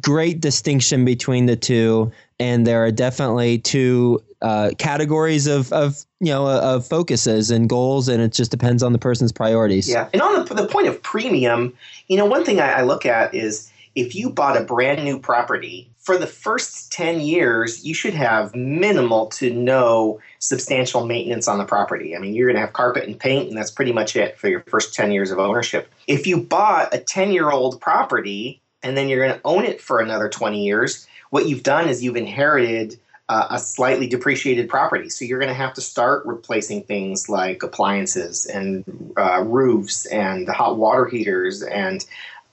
great 0.00 0.40
distinction 0.40 1.04
between 1.04 1.46
the 1.46 1.56
two. 1.56 2.12
And 2.38 2.66
there 2.66 2.84
are 2.84 2.90
definitely 2.90 3.58
two 3.58 4.22
uh, 4.42 4.72
categories 4.78 5.46
of, 5.46 5.72
of 5.72 6.04
you 6.18 6.32
know 6.32 6.46
of 6.48 6.86
focuses 6.86 7.50
and 7.50 7.68
goals, 7.68 8.08
and 8.08 8.20
it 8.20 8.32
just 8.32 8.50
depends 8.50 8.82
on 8.82 8.92
the 8.92 8.98
person's 8.98 9.30
priorities. 9.30 9.88
Yeah, 9.88 10.08
and 10.12 10.20
on 10.20 10.44
the, 10.44 10.54
the 10.54 10.66
point 10.66 10.88
of 10.88 11.00
premium, 11.02 11.72
you 12.08 12.16
know, 12.16 12.26
one 12.26 12.44
thing 12.44 12.60
I, 12.60 12.72
I 12.72 12.82
look 12.82 13.06
at 13.06 13.34
is 13.34 13.70
if 13.94 14.16
you 14.16 14.30
bought 14.30 14.56
a 14.56 14.64
brand 14.64 15.04
new 15.04 15.20
property 15.20 15.91
for 16.02 16.18
the 16.18 16.26
first 16.26 16.92
10 16.92 17.20
years, 17.20 17.84
you 17.84 17.94
should 17.94 18.14
have 18.14 18.54
minimal 18.56 19.26
to 19.26 19.54
no 19.54 20.20
substantial 20.40 21.06
maintenance 21.06 21.46
on 21.46 21.58
the 21.58 21.64
property. 21.64 22.16
I 22.16 22.18
mean, 22.18 22.34
you're 22.34 22.48
going 22.48 22.56
to 22.56 22.60
have 22.60 22.72
carpet 22.72 23.04
and 23.04 23.18
paint, 23.18 23.48
and 23.48 23.56
that's 23.56 23.70
pretty 23.70 23.92
much 23.92 24.16
it 24.16 24.36
for 24.36 24.48
your 24.48 24.60
first 24.66 24.94
10 24.94 25.12
years 25.12 25.30
of 25.30 25.38
ownership. 25.38 25.92
If 26.08 26.26
you 26.26 26.38
bought 26.38 26.92
a 26.92 26.98
10 26.98 27.30
year 27.30 27.50
old 27.50 27.80
property 27.80 28.60
and 28.82 28.96
then 28.96 29.08
you're 29.08 29.24
going 29.24 29.38
to 29.38 29.40
own 29.44 29.64
it 29.64 29.80
for 29.80 30.00
another 30.00 30.28
20 30.28 30.64
years, 30.64 31.06
what 31.30 31.46
you've 31.46 31.62
done 31.62 31.88
is 31.88 32.02
you've 32.02 32.16
inherited 32.16 32.98
uh, 33.28 33.46
a 33.50 33.58
slightly 33.60 34.08
depreciated 34.08 34.68
property. 34.68 35.08
So 35.08 35.24
you're 35.24 35.38
going 35.38 35.48
to 35.48 35.54
have 35.54 35.72
to 35.74 35.80
start 35.80 36.26
replacing 36.26 36.82
things 36.82 37.28
like 37.28 37.62
appliances 37.62 38.44
and 38.46 38.84
uh, 39.16 39.44
roofs 39.44 40.04
and 40.06 40.48
the 40.48 40.52
hot 40.52 40.76
water 40.76 41.06
heaters 41.06 41.62
and 41.62 42.04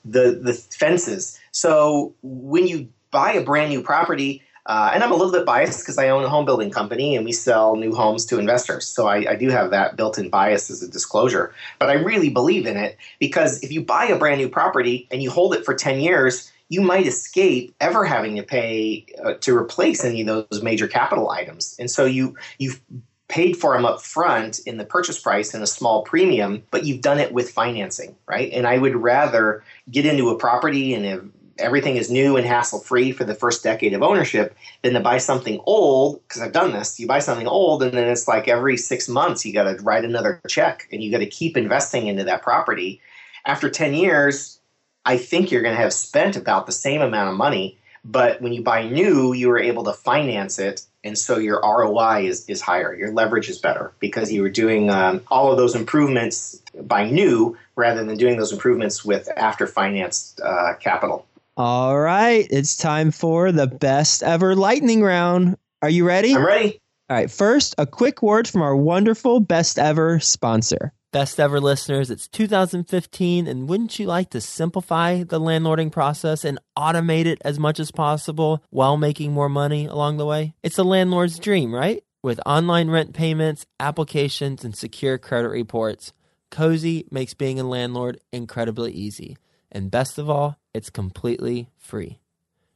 the 0.04 0.40
the 0.40 0.54
fences. 0.54 1.38
So 1.50 2.14
when 2.22 2.68
you 2.68 2.88
buy 3.10 3.32
a 3.32 3.42
brand 3.42 3.70
new 3.70 3.82
property, 3.82 4.42
uh, 4.66 4.90
and 4.92 5.02
I'm 5.02 5.10
a 5.10 5.16
little 5.16 5.32
bit 5.32 5.46
biased 5.46 5.80
because 5.80 5.98
I 5.98 6.08
own 6.10 6.22
a 6.22 6.28
home 6.28 6.44
building 6.44 6.70
company 6.70 7.16
and 7.16 7.24
we 7.24 7.32
sell 7.32 7.76
new 7.76 7.94
homes 7.94 8.26
to 8.26 8.38
investors. 8.38 8.86
So 8.86 9.06
I, 9.06 9.30
I, 9.30 9.34
do 9.34 9.48
have 9.48 9.70
that 9.70 9.96
built 9.96 10.18
in 10.18 10.28
bias 10.28 10.70
as 10.70 10.82
a 10.82 10.88
disclosure. 10.88 11.54
But 11.78 11.88
I 11.88 11.94
really 11.94 12.28
believe 12.28 12.66
in 12.66 12.76
it 12.76 12.96
because 13.18 13.62
if 13.62 13.72
you 13.72 13.82
buy 13.82 14.04
a 14.04 14.18
brand 14.18 14.40
new 14.40 14.48
property 14.48 15.08
and 15.10 15.22
you 15.22 15.30
hold 15.30 15.54
it 15.54 15.64
for 15.64 15.74
10 15.74 16.00
years, 16.00 16.52
you 16.68 16.82
might 16.82 17.06
escape 17.06 17.74
ever 17.80 18.04
having 18.04 18.36
to 18.36 18.42
pay 18.42 19.06
uh, 19.24 19.34
to 19.40 19.56
replace 19.56 20.04
any 20.04 20.20
of 20.20 20.46
those 20.48 20.62
major 20.62 20.86
capital 20.86 21.30
items. 21.30 21.74
And 21.78 21.90
so 21.90 22.04
you 22.04 22.36
you've 22.58 22.80
paid 23.28 23.56
for 23.56 23.74
them 23.74 23.84
up 23.84 24.02
front 24.02 24.60
in 24.66 24.76
the 24.76 24.84
purchase 24.84 25.18
price 25.18 25.54
and 25.54 25.62
a 25.62 25.66
small 25.66 26.02
premium, 26.02 26.62
but 26.70 26.84
you've 26.84 27.00
done 27.00 27.18
it 27.18 27.32
with 27.32 27.50
financing, 27.50 28.14
right? 28.26 28.52
And 28.52 28.66
I 28.66 28.78
would 28.78 28.96
rather 28.96 29.64
get 29.90 30.04
into 30.04 30.30
a 30.30 30.36
property 30.36 30.94
and 30.94 31.32
everything 31.60 31.96
is 31.96 32.10
new 32.10 32.36
and 32.36 32.46
hassle 32.46 32.80
free 32.80 33.12
for 33.12 33.24
the 33.24 33.34
first 33.34 33.62
decade 33.62 33.92
of 33.92 34.02
ownership 34.02 34.56
than 34.82 34.94
to 34.94 35.00
buy 35.00 35.18
something 35.18 35.60
old 35.64 36.20
because 36.22 36.42
I've 36.42 36.52
done 36.52 36.72
this. 36.72 36.98
You 36.98 37.06
buy 37.06 37.20
something 37.20 37.46
old 37.46 37.82
and 37.82 37.92
then 37.92 38.08
it's 38.08 38.26
like 38.26 38.48
every 38.48 38.76
six 38.76 39.08
months 39.08 39.44
you 39.44 39.52
got 39.52 39.64
to 39.64 39.82
write 39.82 40.04
another 40.04 40.40
check 40.48 40.88
and 40.90 41.02
you 41.02 41.10
got 41.10 41.18
to 41.18 41.26
keep 41.26 41.56
investing 41.56 42.06
into 42.06 42.24
that 42.24 42.42
property. 42.42 43.00
After 43.46 43.70
10 43.70 43.94
years, 43.94 44.60
I 45.04 45.16
think 45.16 45.50
you're 45.50 45.62
going 45.62 45.74
to 45.74 45.80
have 45.80 45.92
spent 45.92 46.36
about 46.36 46.66
the 46.66 46.72
same 46.72 47.00
amount 47.00 47.30
of 47.30 47.36
money. 47.36 47.78
But 48.04 48.40
when 48.40 48.52
you 48.52 48.62
buy 48.62 48.88
new, 48.88 49.32
you 49.32 49.50
are 49.50 49.58
able 49.58 49.84
to 49.84 49.92
finance 49.92 50.58
it. 50.58 50.86
And 51.04 51.16
so 51.16 51.38
your 51.38 51.60
ROI 51.62 52.26
is, 52.26 52.48
is 52.48 52.60
higher. 52.60 52.94
Your 52.94 53.10
leverage 53.10 53.48
is 53.48 53.58
better 53.58 53.92
because 54.00 54.32
you 54.32 54.42
were 54.42 54.50
doing 54.50 54.90
um, 54.90 55.22
all 55.28 55.50
of 55.50 55.56
those 55.56 55.74
improvements 55.74 56.60
by 56.82 57.08
new 57.08 57.56
rather 57.76 58.04
than 58.04 58.16
doing 58.16 58.36
those 58.36 58.52
improvements 58.52 59.04
with 59.04 59.28
after 59.36 59.66
financed 59.66 60.40
uh, 60.40 60.74
capital. 60.74 61.26
All 61.62 62.00
right, 62.00 62.46
it's 62.50 62.74
time 62.74 63.10
for 63.10 63.52
the 63.52 63.66
best 63.66 64.22
ever 64.22 64.56
lightning 64.56 65.02
round. 65.02 65.58
Are 65.82 65.90
you 65.90 66.06
ready? 66.06 66.34
I'm 66.34 66.42
ready. 66.42 66.80
All 67.10 67.16
right, 67.18 67.30
first, 67.30 67.74
a 67.76 67.84
quick 67.84 68.22
word 68.22 68.48
from 68.48 68.62
our 68.62 68.74
wonderful 68.74 69.40
best 69.40 69.78
ever 69.78 70.20
sponsor. 70.20 70.94
Best 71.12 71.38
ever 71.38 71.60
listeners, 71.60 72.10
it's 72.10 72.28
2015, 72.28 73.46
and 73.46 73.68
wouldn't 73.68 73.98
you 73.98 74.06
like 74.06 74.30
to 74.30 74.40
simplify 74.40 75.22
the 75.22 75.38
landlording 75.38 75.92
process 75.92 76.46
and 76.46 76.58
automate 76.78 77.26
it 77.26 77.42
as 77.44 77.58
much 77.58 77.78
as 77.78 77.90
possible 77.90 78.64
while 78.70 78.96
making 78.96 79.32
more 79.32 79.50
money 79.50 79.84
along 79.84 80.16
the 80.16 80.24
way? 80.24 80.54
It's 80.62 80.78
a 80.78 80.82
landlord's 80.82 81.38
dream, 81.38 81.74
right? 81.74 82.02
With 82.22 82.40
online 82.46 82.88
rent 82.88 83.12
payments, 83.12 83.66
applications, 83.78 84.64
and 84.64 84.74
secure 84.74 85.18
credit 85.18 85.50
reports, 85.50 86.14
Cozy 86.50 87.04
makes 87.10 87.34
being 87.34 87.60
a 87.60 87.64
landlord 87.64 88.18
incredibly 88.32 88.92
easy. 88.92 89.36
And 89.70 89.90
best 89.90 90.18
of 90.18 90.28
all, 90.28 90.56
it's 90.74 90.90
completely 90.90 91.70
free. 91.76 92.20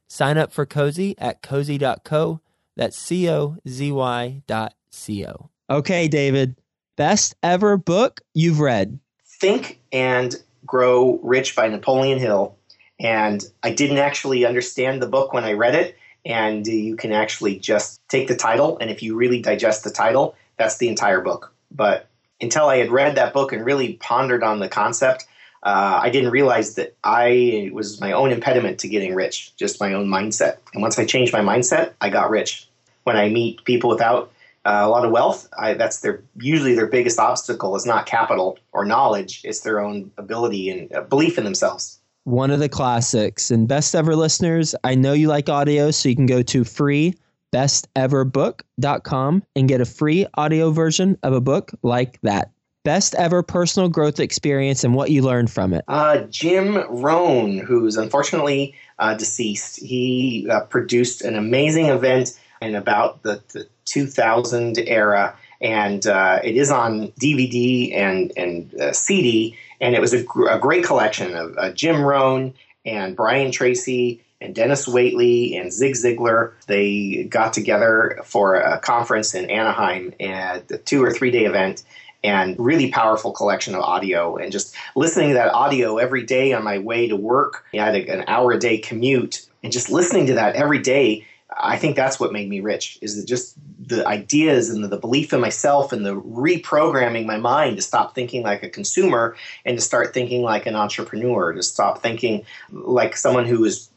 Sign 0.07 0.37
up 0.37 0.51
for 0.51 0.65
Cozy 0.65 1.15
at 1.17 1.41
cozy.co. 1.41 2.41
That's 2.75 2.97
C 2.97 3.29
O 3.29 3.57
Z 3.67 3.91
Y 3.91 4.41
dot 4.47 4.73
C 4.89 5.25
O. 5.25 5.49
Okay, 5.69 6.07
David. 6.07 6.55
Best 6.95 7.35
ever 7.41 7.77
book 7.77 8.21
you've 8.33 8.59
read? 8.59 8.99
Think 9.25 9.79
and 9.91 10.35
Grow 10.65 11.19
Rich 11.23 11.55
by 11.55 11.67
Napoleon 11.67 12.19
Hill. 12.19 12.55
And 12.99 13.43
I 13.63 13.71
didn't 13.71 13.97
actually 13.97 14.45
understand 14.45 15.01
the 15.01 15.07
book 15.07 15.33
when 15.33 15.43
I 15.43 15.53
read 15.53 15.75
it. 15.75 15.97
And 16.25 16.65
you 16.65 16.95
can 16.95 17.11
actually 17.11 17.59
just 17.59 17.99
take 18.07 18.27
the 18.27 18.35
title. 18.35 18.77
And 18.79 18.89
if 18.89 19.03
you 19.03 19.15
really 19.15 19.41
digest 19.41 19.83
the 19.83 19.91
title, 19.91 20.35
that's 20.57 20.77
the 20.77 20.87
entire 20.87 21.21
book. 21.21 21.53
But 21.69 22.07
until 22.41 22.67
I 22.67 22.77
had 22.77 22.91
read 22.91 23.15
that 23.15 23.33
book 23.33 23.51
and 23.53 23.65
really 23.65 23.93
pondered 23.93 24.43
on 24.43 24.59
the 24.59 24.69
concept, 24.69 25.25
uh, 25.65 25.99
I 26.01 26.11
didn't 26.11 26.29
realize 26.29 26.75
that 26.75 26.95
I 27.03 27.71
was 27.73 27.99
my 27.99 28.11
own 28.11 28.31
impediment 28.31 28.79
to 28.79 28.87
getting 28.87 29.15
rich, 29.15 29.55
just 29.57 29.81
my 29.81 29.93
own 29.93 30.07
mindset. 30.07 30.57
And 30.73 30.81
once 30.83 30.99
I 30.99 31.05
changed 31.05 31.33
my 31.33 31.39
mindset, 31.39 31.93
I 32.01 32.09
got 32.09 32.29
rich. 32.29 32.69
When 33.03 33.17
I 33.17 33.29
meet 33.29 33.63
people 33.65 33.89
without 33.89 34.31
uh, 34.65 34.81
a 34.83 34.89
lot 34.89 35.05
of 35.05 35.11
wealth, 35.11 35.49
I, 35.57 35.73
that's 35.73 36.01
their 36.01 36.23
usually 36.37 36.75
their 36.75 36.85
biggest 36.85 37.19
obstacle 37.19 37.75
is 37.75 37.85
not 37.85 38.05
capital 38.05 38.59
or 38.73 38.85
knowledge; 38.85 39.41
it's 39.43 39.61
their 39.61 39.79
own 39.79 40.11
ability 40.17 40.69
and 40.69 40.93
uh, 40.93 41.01
belief 41.01 41.37
in 41.37 41.43
themselves. 41.43 41.99
One 42.25 42.51
of 42.51 42.59
the 42.59 42.69
classics 42.69 43.49
and 43.49 43.67
best 43.67 43.95
ever 43.95 44.15
listeners. 44.15 44.75
I 44.83 44.95
know 44.95 45.13
you 45.13 45.27
like 45.27 45.49
audio, 45.49 45.89
so 45.89 46.09
you 46.09 46.15
can 46.15 46.25
go 46.27 46.43
to 46.43 46.63
free 46.63 47.15
besteverbook.com 47.53 49.43
and 49.55 49.67
get 49.67 49.81
a 49.81 49.85
free 49.85 50.27
audio 50.35 50.71
version 50.71 51.17
of 51.23 51.33
a 51.33 51.41
book 51.41 51.71
like 51.83 52.19
that 52.21 52.51
best 52.85 53.15
ever 53.15 53.43
personal 53.43 53.89
growth 53.89 54.21
experience 54.21 54.85
and 54.85 54.93
what 54.93 55.11
you 55.11 55.21
learned 55.21 55.51
from 55.51 55.73
it? 55.73 55.83
Uh, 55.89 56.19
Jim 56.29 56.77
Rohn, 56.89 57.57
who's 57.57 57.97
unfortunately 57.97 58.73
uh, 58.99 59.15
deceased, 59.15 59.81
he 59.81 60.47
uh, 60.49 60.61
produced 60.61 61.21
an 61.21 61.35
amazing 61.35 61.87
event 61.87 62.39
in 62.61 62.75
about 62.75 63.23
the, 63.23 63.41
the 63.51 63.67
2000 63.85 64.77
era. 64.79 65.35
and 65.59 66.07
uh, 66.07 66.39
it 66.43 66.55
is 66.55 66.71
on 66.71 67.09
DVD 67.19 67.93
and 67.93 68.31
and 68.37 68.73
uh, 68.75 68.93
CD, 68.93 69.57
and 69.81 69.95
it 69.95 70.01
was 70.01 70.13
a, 70.13 70.23
gr- 70.23 70.49
a 70.49 70.59
great 70.59 70.85
collection 70.85 71.35
of 71.35 71.57
uh, 71.57 71.71
Jim 71.71 72.01
Rohn 72.01 72.53
and 72.85 73.15
Brian 73.15 73.51
Tracy 73.51 74.21
and 74.41 74.53
Dennis 74.53 74.85
Waitley 74.87 75.59
and 75.59 75.71
Zig 75.71 75.93
Ziglar. 75.93 76.51
They 76.67 77.23
got 77.23 77.53
together 77.53 78.19
for 78.25 78.55
a 78.55 78.79
conference 78.79 79.33
in 79.33 79.49
Anaheim 79.49 80.13
at 80.19 80.69
a 80.71 80.77
two 80.77 81.03
or 81.03 81.11
three 81.11 81.31
day 81.31 81.45
event 81.45 81.83
and 82.25 82.55
really 82.57 82.89
powerful 82.89 83.31
collection 83.31 83.75
of 83.75 83.81
audio 83.81 84.35
and 84.35 84.51
just 84.51 84.75
listening 84.95 85.29
to 85.29 85.33
that 85.35 85.53
audio 85.53 85.97
every 85.97 86.23
day 86.23 86.53
on 86.53 86.63
my 86.63 86.79
way 86.79 87.07
to 87.07 87.15
work. 87.15 87.65
I 87.73 87.77
had 87.77 87.95
an 87.95 88.23
hour 88.27 88.51
a 88.51 88.59
day 88.59 88.79
commute 88.79 89.45
and 89.61 89.71
just 89.71 89.91
listening 89.91 90.25
to 90.27 90.33
that 90.33 90.55
every 90.55 90.79
day. 90.79 91.27
I 91.55 91.77
think 91.77 91.95
that's 91.95 92.19
what 92.19 92.33
made 92.33 92.49
me 92.49 92.61
rich 92.61 92.97
is 93.01 93.15
that 93.15 93.27
just 93.27 93.55
the 93.79 94.05
ideas 94.07 94.69
and 94.69 94.83
the, 94.83 94.87
the 94.87 94.97
belief 94.97 95.31
in 95.33 95.39
myself 95.39 95.93
and 95.93 96.03
the 96.03 96.19
reprogramming 96.19 97.27
my 97.27 97.37
mind 97.37 97.75
to 97.75 97.83
stop 97.83 98.15
thinking 98.15 98.41
like 98.41 98.63
a 98.63 98.69
consumer 98.69 99.35
and 99.63 99.77
to 99.77 99.81
start 99.81 100.11
thinking 100.11 100.41
like 100.41 100.65
an 100.65 100.75
entrepreneur, 100.75 101.53
to 101.53 101.61
stop 101.61 102.01
thinking 102.01 102.43
like 102.71 103.15
someone 103.15 103.45
who 103.45 103.63
is 103.63 103.89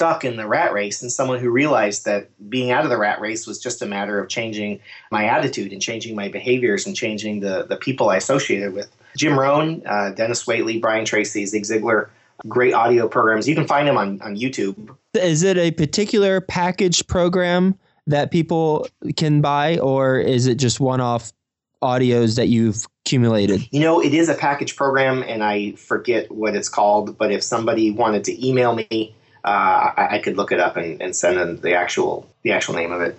stuck 0.00 0.24
in 0.24 0.36
the 0.36 0.46
rat 0.46 0.72
race 0.72 1.02
and 1.02 1.12
someone 1.12 1.38
who 1.38 1.50
realized 1.50 2.06
that 2.06 2.30
being 2.48 2.70
out 2.70 2.84
of 2.84 2.90
the 2.90 2.96
rat 2.96 3.20
race 3.20 3.46
was 3.46 3.58
just 3.58 3.82
a 3.82 3.86
matter 3.86 4.18
of 4.18 4.30
changing 4.30 4.80
my 5.10 5.26
attitude 5.26 5.72
and 5.72 5.82
changing 5.82 6.16
my 6.16 6.26
behaviors 6.26 6.86
and 6.86 6.96
changing 6.96 7.40
the, 7.40 7.66
the 7.68 7.76
people 7.76 8.08
I 8.08 8.16
associated 8.16 8.72
with. 8.72 8.90
Jim 9.14 9.38
Rohn, 9.38 9.82
uh, 9.84 10.08
Dennis 10.12 10.46
Waitley, 10.46 10.80
Brian 10.80 11.04
Tracy, 11.04 11.44
Zig 11.44 11.64
Ziglar, 11.64 12.08
great 12.48 12.72
audio 12.72 13.08
programs. 13.08 13.46
You 13.46 13.54
can 13.54 13.66
find 13.66 13.86
them 13.86 13.98
on, 13.98 14.22
on 14.22 14.36
YouTube. 14.36 14.96
Is 15.12 15.42
it 15.42 15.58
a 15.58 15.70
particular 15.70 16.40
package 16.40 17.06
program 17.06 17.78
that 18.06 18.30
people 18.30 18.88
can 19.18 19.42
buy, 19.42 19.78
or 19.80 20.18
is 20.18 20.46
it 20.46 20.54
just 20.54 20.80
one 20.80 21.02
off 21.02 21.30
audios 21.82 22.36
that 22.36 22.48
you've 22.48 22.86
accumulated? 23.04 23.68
You 23.70 23.80
know, 23.80 24.02
it 24.02 24.14
is 24.14 24.30
a 24.30 24.34
package 24.34 24.76
program, 24.76 25.22
and 25.24 25.44
I 25.44 25.72
forget 25.72 26.32
what 26.32 26.56
it's 26.56 26.70
called. 26.70 27.18
But 27.18 27.30
if 27.30 27.42
somebody 27.42 27.90
wanted 27.90 28.24
to 28.24 28.48
email 28.48 28.74
me, 28.74 29.14
uh, 29.44 29.92
I, 29.96 30.08
I, 30.12 30.18
could 30.18 30.36
look 30.36 30.52
it 30.52 30.60
up 30.60 30.76
and, 30.76 31.00
and 31.00 31.16
send 31.16 31.38
them 31.38 31.56
the 31.58 31.74
actual 31.74 32.28
the 32.42 32.52
actual 32.52 32.74
name 32.74 32.92
of 32.92 33.00
it. 33.00 33.18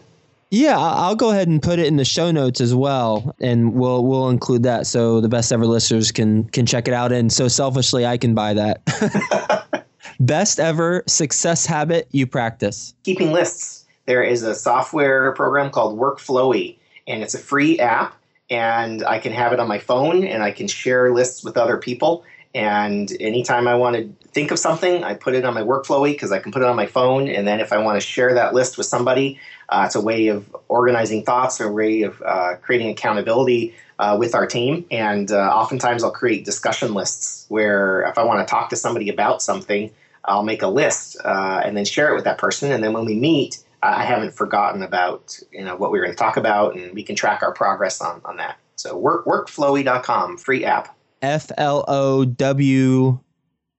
Yeah, 0.49 0.77
I'll 0.77 1.15
go 1.15 1.31
ahead 1.31 1.47
and 1.47 1.61
put 1.61 1.79
it 1.79 1.87
in 1.87 1.95
the 1.95 2.05
show 2.05 2.29
notes 2.29 2.59
as 2.59 2.75
well, 2.75 3.35
and 3.39 3.73
we'll 3.73 4.05
we'll 4.05 4.29
include 4.29 4.63
that 4.63 4.85
so 4.85 5.21
the 5.21 5.29
best 5.29 5.51
ever 5.51 5.65
listeners 5.65 6.11
can 6.11 6.43
can 6.45 6.65
check 6.65 6.87
it 6.87 6.93
out. 6.93 7.11
And 7.11 7.31
so 7.31 7.47
selfishly, 7.47 8.05
I 8.05 8.17
can 8.17 8.35
buy 8.35 8.53
that. 8.53 9.81
best 10.19 10.59
ever 10.59 11.03
success 11.07 11.65
habit 11.65 12.07
you 12.11 12.27
practice? 12.27 12.93
Keeping 13.03 13.31
lists. 13.31 13.85
There 14.05 14.23
is 14.23 14.43
a 14.43 14.55
software 14.55 15.31
program 15.33 15.69
called 15.69 15.97
Workflowy, 15.97 16.75
and 17.07 17.23
it's 17.23 17.33
a 17.33 17.39
free 17.39 17.79
app 17.79 18.15
and 18.51 19.05
I 19.05 19.17
can 19.17 19.31
have 19.31 19.53
it 19.53 19.59
on 19.59 19.67
my 19.69 19.79
phone 19.79 20.25
and 20.25 20.43
I 20.43 20.51
can 20.51 20.67
share 20.67 21.13
lists 21.13 21.43
with 21.43 21.57
other 21.57 21.77
people. 21.77 22.25
And 22.53 23.11
anytime 23.19 23.67
I 23.67 23.75
want 23.75 23.95
to 23.95 24.27
think 24.29 24.51
of 24.51 24.59
something, 24.59 25.03
I 25.03 25.13
put 25.13 25.35
it 25.35 25.45
on 25.45 25.53
my 25.53 25.61
workflowy 25.61 26.11
because 26.11 26.31
I 26.31 26.39
can 26.39 26.51
put 26.51 26.61
it 26.61 26.67
on 26.67 26.75
my 26.75 26.85
phone. 26.85 27.27
And 27.27 27.47
then 27.47 27.59
if 27.59 27.71
I 27.71 27.77
want 27.77 28.01
to 28.01 28.05
share 28.05 28.33
that 28.33 28.53
list 28.53 28.77
with 28.77 28.87
somebody, 28.87 29.39
uh, 29.69 29.83
it's 29.85 29.95
a 29.95 30.01
way 30.01 30.27
of 30.27 30.53
organizing 30.67 31.23
thoughts, 31.23 31.59
a 31.59 31.71
way 31.71 32.01
of 32.01 32.21
uh, 32.21 32.55
creating 32.61 32.89
accountability 32.89 33.73
uh, 33.99 34.17
with 34.19 34.35
our 34.35 34.45
team. 34.45 34.85
And 34.91 35.31
uh, 35.31 35.35
oftentimes 35.35 36.03
I'll 36.03 36.11
create 36.11 36.43
discussion 36.43 36.93
lists 36.93 37.45
where 37.47 38.01
if 38.03 38.17
I 38.17 38.23
want 38.23 38.45
to 38.45 38.51
talk 38.51 38.69
to 38.69 38.75
somebody 38.75 39.09
about 39.09 39.41
something, 39.41 39.91
I'll 40.25 40.43
make 40.43 40.61
a 40.61 40.67
list 40.67 41.17
uh, 41.23 41.61
and 41.63 41.75
then 41.75 41.85
share 41.85 42.11
it 42.11 42.15
with 42.15 42.25
that 42.25 42.37
person. 42.37 42.71
And 42.71 42.83
then 42.83 42.93
when 42.93 43.05
we 43.05 43.15
meet, 43.15 43.63
I 43.83 44.03
haven't 44.03 44.33
forgotten 44.33 44.83
about 44.83 45.39
you 45.51 45.63
know 45.63 45.75
what 45.75 45.91
we 45.91 45.99
are 45.99 46.03
going 46.03 46.15
to 46.15 46.19
talk 46.19 46.37
about, 46.37 46.75
and 46.75 46.93
we 46.93 47.03
can 47.03 47.15
track 47.15 47.41
our 47.41 47.51
progress 47.51 47.99
on, 47.99 48.21
on 48.25 48.37
that. 48.37 48.57
So 48.75 48.95
work 48.97 49.25
workflowy.com, 49.25 50.37
free 50.37 50.65
app. 50.65 50.95
F 51.21 51.51
L 51.57 51.85
O 51.87 52.25
W 52.25 53.19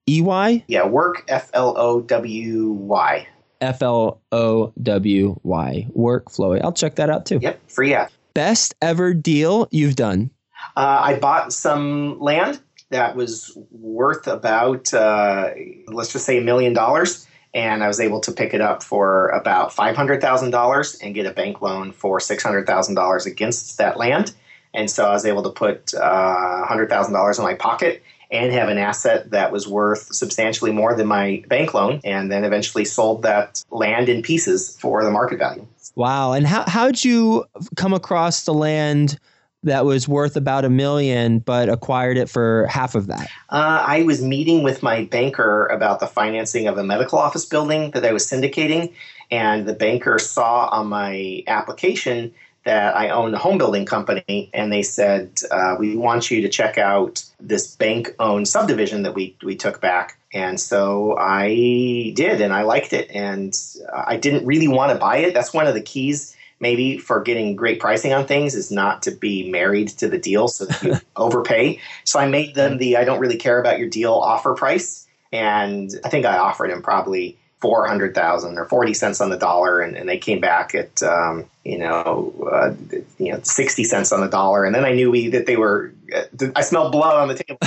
E 0.09 0.21
Y? 0.21 0.65
Yeah, 0.69 0.87
work 0.87 1.25
F 1.29 1.51
L 1.53 1.75
O 1.77 2.01
W 2.01 2.71
Y. 2.71 3.27
F 3.61 3.83
L 3.83 4.21
O 4.33 4.73
W 4.83 5.37
Y. 5.43 5.87
Workflowy. 5.97 6.63
I'll 6.63 6.73
check 6.73 6.97
that 6.97 7.11
out 7.11 7.27
too. 7.27 7.39
Yep, 7.43 7.71
free 7.71 7.95
app. 7.95 8.13
Best 8.35 8.75
ever 8.81 9.15
deal 9.15 9.69
you've 9.71 9.97
done? 9.97 10.31
Uh, 10.77 11.01
I 11.03 11.19
bought 11.19 11.53
some 11.53 12.19
land 12.21 12.61
that 12.91 13.17
was 13.17 13.57
worth 13.71 14.27
about, 14.27 14.93
uh, 14.95 15.51
let's 15.89 16.13
just 16.13 16.25
say, 16.25 16.39
a 16.39 16.43
million 16.43 16.73
dollars 16.73 17.27
and 17.55 17.85
I 17.85 17.89
was 17.89 18.01
able 18.01 18.21
to 18.21 18.33
pick 18.33 18.55
it 18.55 18.61
up 18.61 18.83
for 18.83 19.29
about 19.29 19.73
$500,000 19.73 20.99
and 21.03 21.15
get 21.15 21.27
a 21.27 21.33
bank 21.33 21.61
loan 21.61 21.93
for 21.93 22.19
$600,000 22.19 23.27
against 23.27 23.79
that 23.79 23.97
land. 23.99 24.33
And 24.75 24.91
so 24.91 25.07
I 25.07 25.13
was 25.13 25.27
able 25.27 25.43
to 25.43 25.51
put 25.51 25.95
uh, 25.95 26.67
$100,000 26.69 27.39
in 27.39 27.45
my 27.45 27.55
pocket 27.55 28.03
and 28.31 28.51
have 28.53 28.71
an 28.71 28.79
asset 28.79 29.31
that 29.31 29.53
was 29.53 29.69
worth 29.69 30.15
substantially 30.15 30.73
more 30.73 30.95
than 30.95 31.07
my 31.07 31.45
bank 31.49 31.75
loan, 31.75 32.01
and 32.03 32.33
then 32.33 32.45
eventually 32.45 32.85
sold 32.85 33.23
that 33.23 33.63
land 33.71 34.09
in 34.09 34.23
pieces 34.23 34.77
for 34.81 35.05
the 35.05 35.11
market 35.11 35.39
value. 35.39 35.67
Wow. 35.97 36.33
And 36.33 36.47
how, 36.47 36.65
how'd 36.67 37.05
you 37.05 37.45
come 37.77 37.93
across 37.93 38.45
the 38.45 38.55
land? 38.55 39.19
that 39.65 39.85
was 39.85 40.09
worth 40.09 40.37
about 40.37 40.65
a 40.65 40.71
million, 40.71 41.39
but 41.39 41.69
acquired 41.69 42.17
it 42.17 42.29
for 42.29 42.67
half 42.67 42.95
of 42.95 43.07
that? 43.07 43.29
Uh, 43.51 43.85
I 43.87 44.03
was 44.03 44.23
meeting 44.23 44.63
with 44.63 44.83
my 44.83 45.05
banker 45.05 45.67
about 45.67 46.01
the 46.01 46.07
financing 46.07 46.67
of 46.67 46.79
a 46.79 46.85
medical 46.85 47.19
office 47.19 47.45
building 47.45 47.93
that 47.93 48.05
I 48.05 48.13
was 48.13 48.27
syndicating, 48.27 48.93
and 49.31 49.67
the 49.67 49.73
banker 49.73 50.19
saw 50.19 50.67
on 50.73 50.89
my 50.89 51.45
application 51.47 52.35
that 52.65 52.97
I 52.97 53.09
own 53.09 53.35
a 53.35 53.39
home 53.39 53.59
building 53.59 53.85
company, 53.85 54.51
and 54.55 54.73
they 54.73 54.83
said, 54.83 55.41
uh, 55.51 55.77
"We 55.79 55.97
want 55.97 56.31
you 56.31 56.43
to 56.43 56.49
check 56.49 56.79
out 56.79 57.25
this 57.41 57.75
bank-owned 57.77 58.47
subdivision 58.47 59.03
that 59.03 59.15
we 59.15 59.37
we 59.43 59.57
took 59.57 59.81
back." 59.81 60.19
And 60.33 60.59
so 60.59 61.17
I 61.19 62.13
did, 62.15 62.41
and 62.41 62.53
I 62.53 62.63
liked 62.63 62.93
it, 62.93 63.11
and 63.11 63.59
I 63.93 64.17
didn't 64.17 64.47
really 64.47 64.69
want 64.69 64.93
to 64.93 64.99
buy 64.99 65.19
it. 65.19 65.35
That's 65.35 65.53
one 65.53 65.67
of 65.67 65.75
the 65.75 65.83
keys 65.83 66.37
maybe 66.63 66.97
for 66.97 67.21
getting 67.21 67.57
great 67.57 67.81
pricing 67.81 68.15
on 68.15 68.25
things 68.25 68.55
is 68.55 68.71
not 68.71 69.03
to 69.03 69.11
be 69.11 69.51
married 69.51 69.89
to 69.89 70.09
the 70.09 70.17
deal 70.17 70.47
so 70.47 70.65
that 70.65 70.83
you 70.83 70.95
overpay. 71.17 71.79
So 72.05 72.21
I 72.21 72.29
made 72.29 72.55
them 72.55 72.79
the 72.79 72.97
I 72.97 73.05
don't 73.05 73.19
really 73.19 73.37
care 73.37 73.61
about 73.61 73.81
your 73.81 73.89
deal 73.89 74.15
offer 74.15 74.55
price. 74.55 75.07
And 75.33 75.91
I 76.05 76.09
think 76.09 76.25
I 76.25 76.39
offered 76.39 76.71
them 76.71 76.83
probably 76.83 77.37
400,000 77.63 78.59
or 78.59 78.65
40 78.65 78.93
cents 78.93 79.21
on 79.21 79.31
the 79.31 79.39
dollar. 79.39 79.81
And, 79.81 79.97
and 79.97 80.09
they 80.09 80.19
came 80.19 80.41
back 80.41 80.75
at, 80.75 81.01
um, 81.03 81.49
you 81.65 81.79
know, 81.79 82.35
uh, 82.51 82.75
you 83.19 83.33
know, 83.33 83.41
60 83.41 83.85
cents 83.85 84.11
on 84.11 84.21
the 84.21 84.29
dollar. 84.29 84.65
And 84.65 84.75
then 84.75 84.85
I 84.85 84.93
knew 84.93 85.13
we, 85.13 85.29
that 85.29 85.47
they 85.47 85.57
were, 85.57 85.95
uh, 86.13 86.49
I 86.57 86.63
smelled 86.63 86.91
blood 86.91 87.15
on 87.15 87.29
the 87.29 87.35
table. 87.35 87.59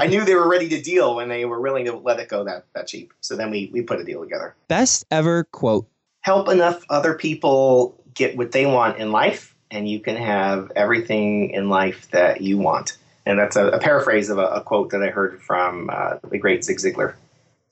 I 0.00 0.06
knew 0.06 0.24
they 0.24 0.36
were 0.36 0.48
ready 0.48 0.68
to 0.68 0.80
deal 0.80 1.16
when 1.16 1.28
they 1.28 1.44
were 1.44 1.60
willing 1.60 1.84
to 1.86 1.96
let 1.96 2.20
it 2.20 2.28
go 2.28 2.44
that, 2.44 2.66
that 2.74 2.86
cheap. 2.86 3.12
So 3.20 3.34
then 3.34 3.50
we, 3.50 3.68
we 3.72 3.82
put 3.82 4.00
a 4.00 4.04
deal 4.04 4.22
together. 4.22 4.54
Best 4.68 5.04
ever 5.10 5.44
quote. 5.44 5.88
Help 6.20 6.48
enough 6.48 6.84
other 6.88 7.14
people 7.14 8.00
get 8.14 8.36
what 8.36 8.52
they 8.52 8.64
want 8.64 8.98
in 8.98 9.10
life, 9.10 9.56
and 9.72 9.88
you 9.88 9.98
can 9.98 10.14
have 10.14 10.70
everything 10.76 11.50
in 11.50 11.68
life 11.68 12.08
that 12.12 12.42
you 12.42 12.58
want. 12.58 12.96
And 13.26 13.40
that's 13.40 13.56
a, 13.56 13.66
a 13.68 13.80
paraphrase 13.80 14.30
of 14.30 14.38
a, 14.38 14.46
a, 14.46 14.60
quote 14.60 14.90
that 14.90 15.02
I 15.02 15.08
heard 15.08 15.42
from 15.42 15.90
uh, 15.92 16.18
the 16.28 16.38
great 16.38 16.64
Zig 16.64 16.78
Ziglar. 16.78 17.14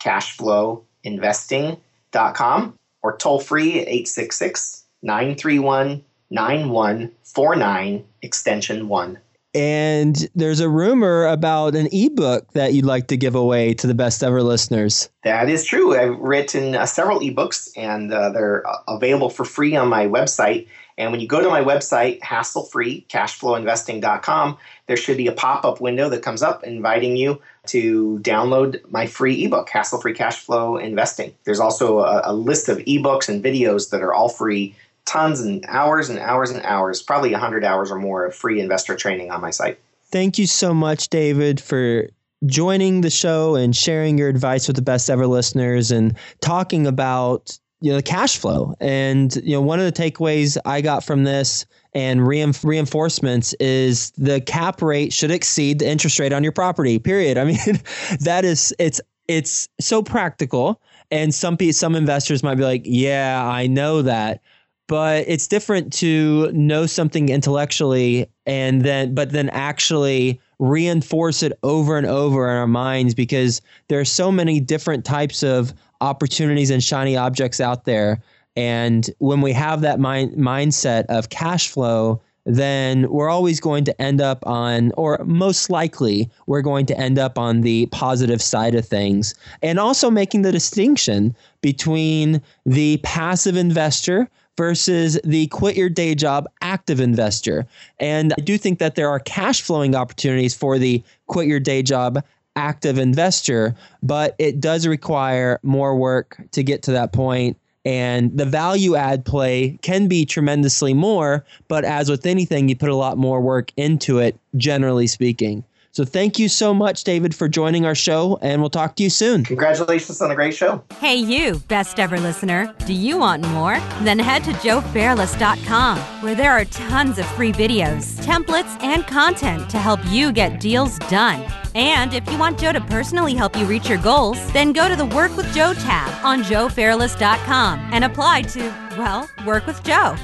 hasslefreecashflowinvesting.com, 0.00 2.74
or 3.02 3.16
toll 3.16 3.40
free 3.40 3.80
at 3.80 3.88
866 3.88 4.84
931 5.02 6.04
9149, 6.30 8.04
extension 8.22 8.88
1. 8.88 9.18
And 9.54 10.28
there's 10.34 10.60
a 10.60 10.68
rumor 10.68 11.26
about 11.26 11.74
an 11.74 11.88
ebook 11.90 12.52
that 12.52 12.74
you'd 12.74 12.84
like 12.84 13.06
to 13.08 13.16
give 13.16 13.34
away 13.34 13.72
to 13.74 13.86
the 13.86 13.94
best 13.94 14.22
ever 14.22 14.42
listeners. 14.42 15.08
That 15.24 15.48
is 15.48 15.64
true. 15.64 15.98
I've 15.98 16.18
written 16.18 16.74
uh, 16.74 16.84
several 16.84 17.20
ebooks 17.20 17.70
and 17.76 18.12
uh, 18.12 18.28
they're 18.30 18.68
uh, 18.68 18.76
available 18.88 19.30
for 19.30 19.46
free 19.46 19.74
on 19.74 19.88
my 19.88 20.06
website. 20.06 20.68
And 20.98 21.12
when 21.12 21.20
you 21.20 21.26
go 21.26 21.40
to 21.40 21.48
my 21.48 21.62
website, 21.62 22.20
hasslefreecashflowinvesting.com, 22.20 24.58
there 24.88 24.96
should 24.96 25.16
be 25.16 25.28
a 25.28 25.32
pop 25.32 25.64
up 25.64 25.80
window 25.80 26.08
that 26.08 26.22
comes 26.22 26.42
up 26.42 26.64
inviting 26.64 27.16
you 27.16 27.40
to 27.66 28.18
download 28.22 28.80
my 28.90 29.06
free 29.06 29.44
ebook, 29.44 29.68
Hassle 29.68 30.00
Free 30.00 30.14
Cash 30.14 30.38
Flow 30.38 30.76
Investing. 30.76 31.32
There's 31.44 31.60
also 31.60 32.00
a, 32.00 32.22
a 32.24 32.32
list 32.34 32.68
of 32.68 32.78
ebooks 32.78 33.28
and 33.28 33.44
videos 33.44 33.90
that 33.90 34.02
are 34.02 34.12
all 34.12 34.28
free 34.28 34.74
tons 35.04 35.40
and 35.40 35.64
hours 35.68 36.08
and 36.08 36.18
hours 36.18 36.50
and 36.50 36.62
hours, 36.64 37.02
probably 37.02 37.30
100 37.30 37.64
hours 37.64 37.90
or 37.90 37.98
more 37.98 38.26
of 38.26 38.34
free 38.34 38.60
investor 38.60 38.96
training 38.96 39.30
on 39.30 39.40
my 39.40 39.50
site. 39.50 39.78
Thank 40.10 40.38
you 40.38 40.46
so 40.46 40.72
much, 40.72 41.08
David, 41.08 41.60
for 41.60 42.08
joining 42.46 43.02
the 43.02 43.10
show 43.10 43.56
and 43.56 43.76
sharing 43.76 44.16
your 44.16 44.28
advice 44.28 44.66
with 44.66 44.76
the 44.76 44.82
best 44.82 45.10
ever 45.10 45.26
listeners 45.26 45.90
and 45.90 46.16
talking 46.40 46.86
about 46.86 47.58
you 47.80 47.90
know 47.90 47.96
the 47.96 48.02
cash 48.02 48.36
flow. 48.38 48.74
And 48.80 49.34
you 49.36 49.52
know 49.52 49.60
one 49.60 49.80
of 49.80 49.86
the 49.86 49.92
takeaways 49.92 50.56
i 50.64 50.80
got 50.80 51.04
from 51.04 51.24
this 51.24 51.66
and 51.94 52.26
reinforcements 52.26 53.54
is 53.54 54.10
the 54.12 54.40
cap 54.40 54.82
rate 54.82 55.12
should 55.12 55.30
exceed 55.30 55.78
the 55.80 55.88
interest 55.88 56.18
rate 56.18 56.32
on 56.32 56.42
your 56.42 56.52
property 56.52 56.98
period. 56.98 57.38
I 57.38 57.44
mean 57.44 57.58
that 58.20 58.44
is 58.44 58.74
it's 58.78 59.00
it's 59.26 59.68
so 59.80 60.02
practical. 60.02 60.80
And 61.10 61.34
some 61.34 61.56
some 61.72 61.94
investors 61.94 62.42
might 62.42 62.56
be 62.56 62.64
like 62.64 62.82
yeah 62.84 63.46
i 63.46 63.66
know 63.66 64.02
that. 64.02 64.42
But 64.88 65.24
it's 65.28 65.46
different 65.46 65.92
to 65.94 66.50
know 66.52 66.86
something 66.86 67.28
intellectually 67.28 68.26
and 68.48 68.82
then 68.82 69.14
but 69.14 69.30
then 69.30 69.48
actually 69.50 70.40
reinforce 70.58 71.44
it 71.44 71.52
over 71.62 71.96
and 71.96 72.06
over 72.06 72.50
in 72.50 72.56
our 72.56 72.66
minds 72.66 73.14
because 73.14 73.60
there 73.86 74.00
are 74.00 74.04
so 74.04 74.32
many 74.32 74.58
different 74.58 75.04
types 75.04 75.44
of 75.44 75.72
opportunities 76.00 76.70
and 76.70 76.82
shiny 76.82 77.16
objects 77.16 77.60
out 77.60 77.84
there 77.84 78.20
and 78.56 79.10
when 79.18 79.40
we 79.40 79.52
have 79.52 79.82
that 79.82 80.00
mind 80.00 80.32
mindset 80.32 81.04
of 81.06 81.28
cash 81.28 81.68
flow 81.68 82.20
then 82.50 83.06
we're 83.10 83.28
always 83.28 83.60
going 83.60 83.84
to 83.84 84.00
end 84.00 84.22
up 84.22 84.42
on, 84.46 84.90
or 84.96 85.22
most 85.26 85.68
likely, 85.68 86.30
we're 86.46 86.62
going 86.62 86.86
to 86.86 86.98
end 86.98 87.18
up 87.18 87.38
on 87.38 87.60
the 87.60 87.84
positive 87.86 88.40
side 88.40 88.74
of 88.74 88.86
things. 88.86 89.34
And 89.62 89.78
also 89.78 90.10
making 90.10 90.42
the 90.42 90.50
distinction 90.52 91.36
between 91.60 92.40
the 92.64 92.96
passive 93.02 93.54
investor 93.54 94.30
versus 94.56 95.20
the 95.24 95.46
quit 95.48 95.76
your 95.76 95.90
day 95.90 96.14
job 96.14 96.46
active 96.68 97.00
investor. 97.00 97.66
And 97.98 98.34
I 98.36 98.42
do 98.42 98.58
think 98.58 98.78
that 98.78 98.94
there 98.94 99.08
are 99.08 99.18
cash 99.20 99.62
flowing 99.62 99.94
opportunities 99.94 100.54
for 100.54 100.78
the 100.78 101.02
quit 101.26 101.46
your 101.46 101.60
day 101.60 101.82
job 101.82 102.22
active 102.56 102.98
investor, 102.98 103.74
but 104.02 104.34
it 104.38 104.60
does 104.60 104.86
require 104.86 105.60
more 105.62 105.96
work 105.96 106.36
to 106.52 106.62
get 106.62 106.82
to 106.82 106.92
that 106.92 107.12
point. 107.12 107.56
And 107.84 108.36
the 108.36 108.44
value 108.44 108.96
add 108.96 109.24
play 109.24 109.78
can 109.80 110.08
be 110.08 110.26
tremendously 110.26 110.92
more, 110.92 111.44
but 111.68 111.84
as 111.84 112.10
with 112.10 112.26
anything, 112.26 112.68
you 112.68 112.76
put 112.76 112.90
a 112.90 112.96
lot 112.96 113.16
more 113.16 113.40
work 113.40 113.72
into 113.78 114.18
it, 114.18 114.36
generally 114.56 115.06
speaking. 115.06 115.64
So 115.98 116.04
thank 116.04 116.38
you 116.38 116.48
so 116.48 116.72
much, 116.72 117.02
David, 117.02 117.34
for 117.34 117.48
joining 117.48 117.84
our 117.84 117.96
show, 117.96 118.38
and 118.40 118.62
we'll 118.62 118.70
talk 118.70 118.94
to 118.94 119.02
you 119.02 119.10
soon. 119.10 119.42
Congratulations 119.42 120.22
on 120.22 120.30
a 120.30 120.34
great 120.36 120.54
show. 120.54 120.80
Hey, 121.00 121.16
you, 121.16 121.58
best 121.66 121.98
ever 121.98 122.20
listener. 122.20 122.72
Do 122.86 122.92
you 122.92 123.18
want 123.18 123.44
more? 123.48 123.80
Then 124.02 124.20
head 124.20 124.44
to 124.44 124.52
joefairless.com, 124.52 125.98
where 126.22 126.36
there 126.36 126.52
are 126.52 126.64
tons 126.66 127.18
of 127.18 127.26
free 127.26 127.50
videos, 127.50 128.16
templates, 128.24 128.80
and 128.80 129.08
content 129.08 129.68
to 129.70 129.78
help 129.78 129.98
you 130.06 130.30
get 130.30 130.60
deals 130.60 131.00
done. 131.10 131.44
And 131.74 132.14
if 132.14 132.30
you 132.30 132.38
want 132.38 132.60
Joe 132.60 132.70
to 132.70 132.80
personally 132.80 133.34
help 133.34 133.56
you 133.56 133.64
reach 133.66 133.88
your 133.88 133.98
goals, 133.98 134.38
then 134.52 134.72
go 134.72 134.88
to 134.88 134.94
the 134.94 135.06
Work 135.06 135.36
with 135.36 135.52
Joe 135.52 135.74
tab 135.74 136.24
on 136.24 136.44
joefairless.com 136.44 137.90
and 137.92 138.04
apply 138.04 138.42
to, 138.42 138.60
well, 138.96 139.28
work 139.44 139.66
with 139.66 139.82
Joe. 139.82 140.14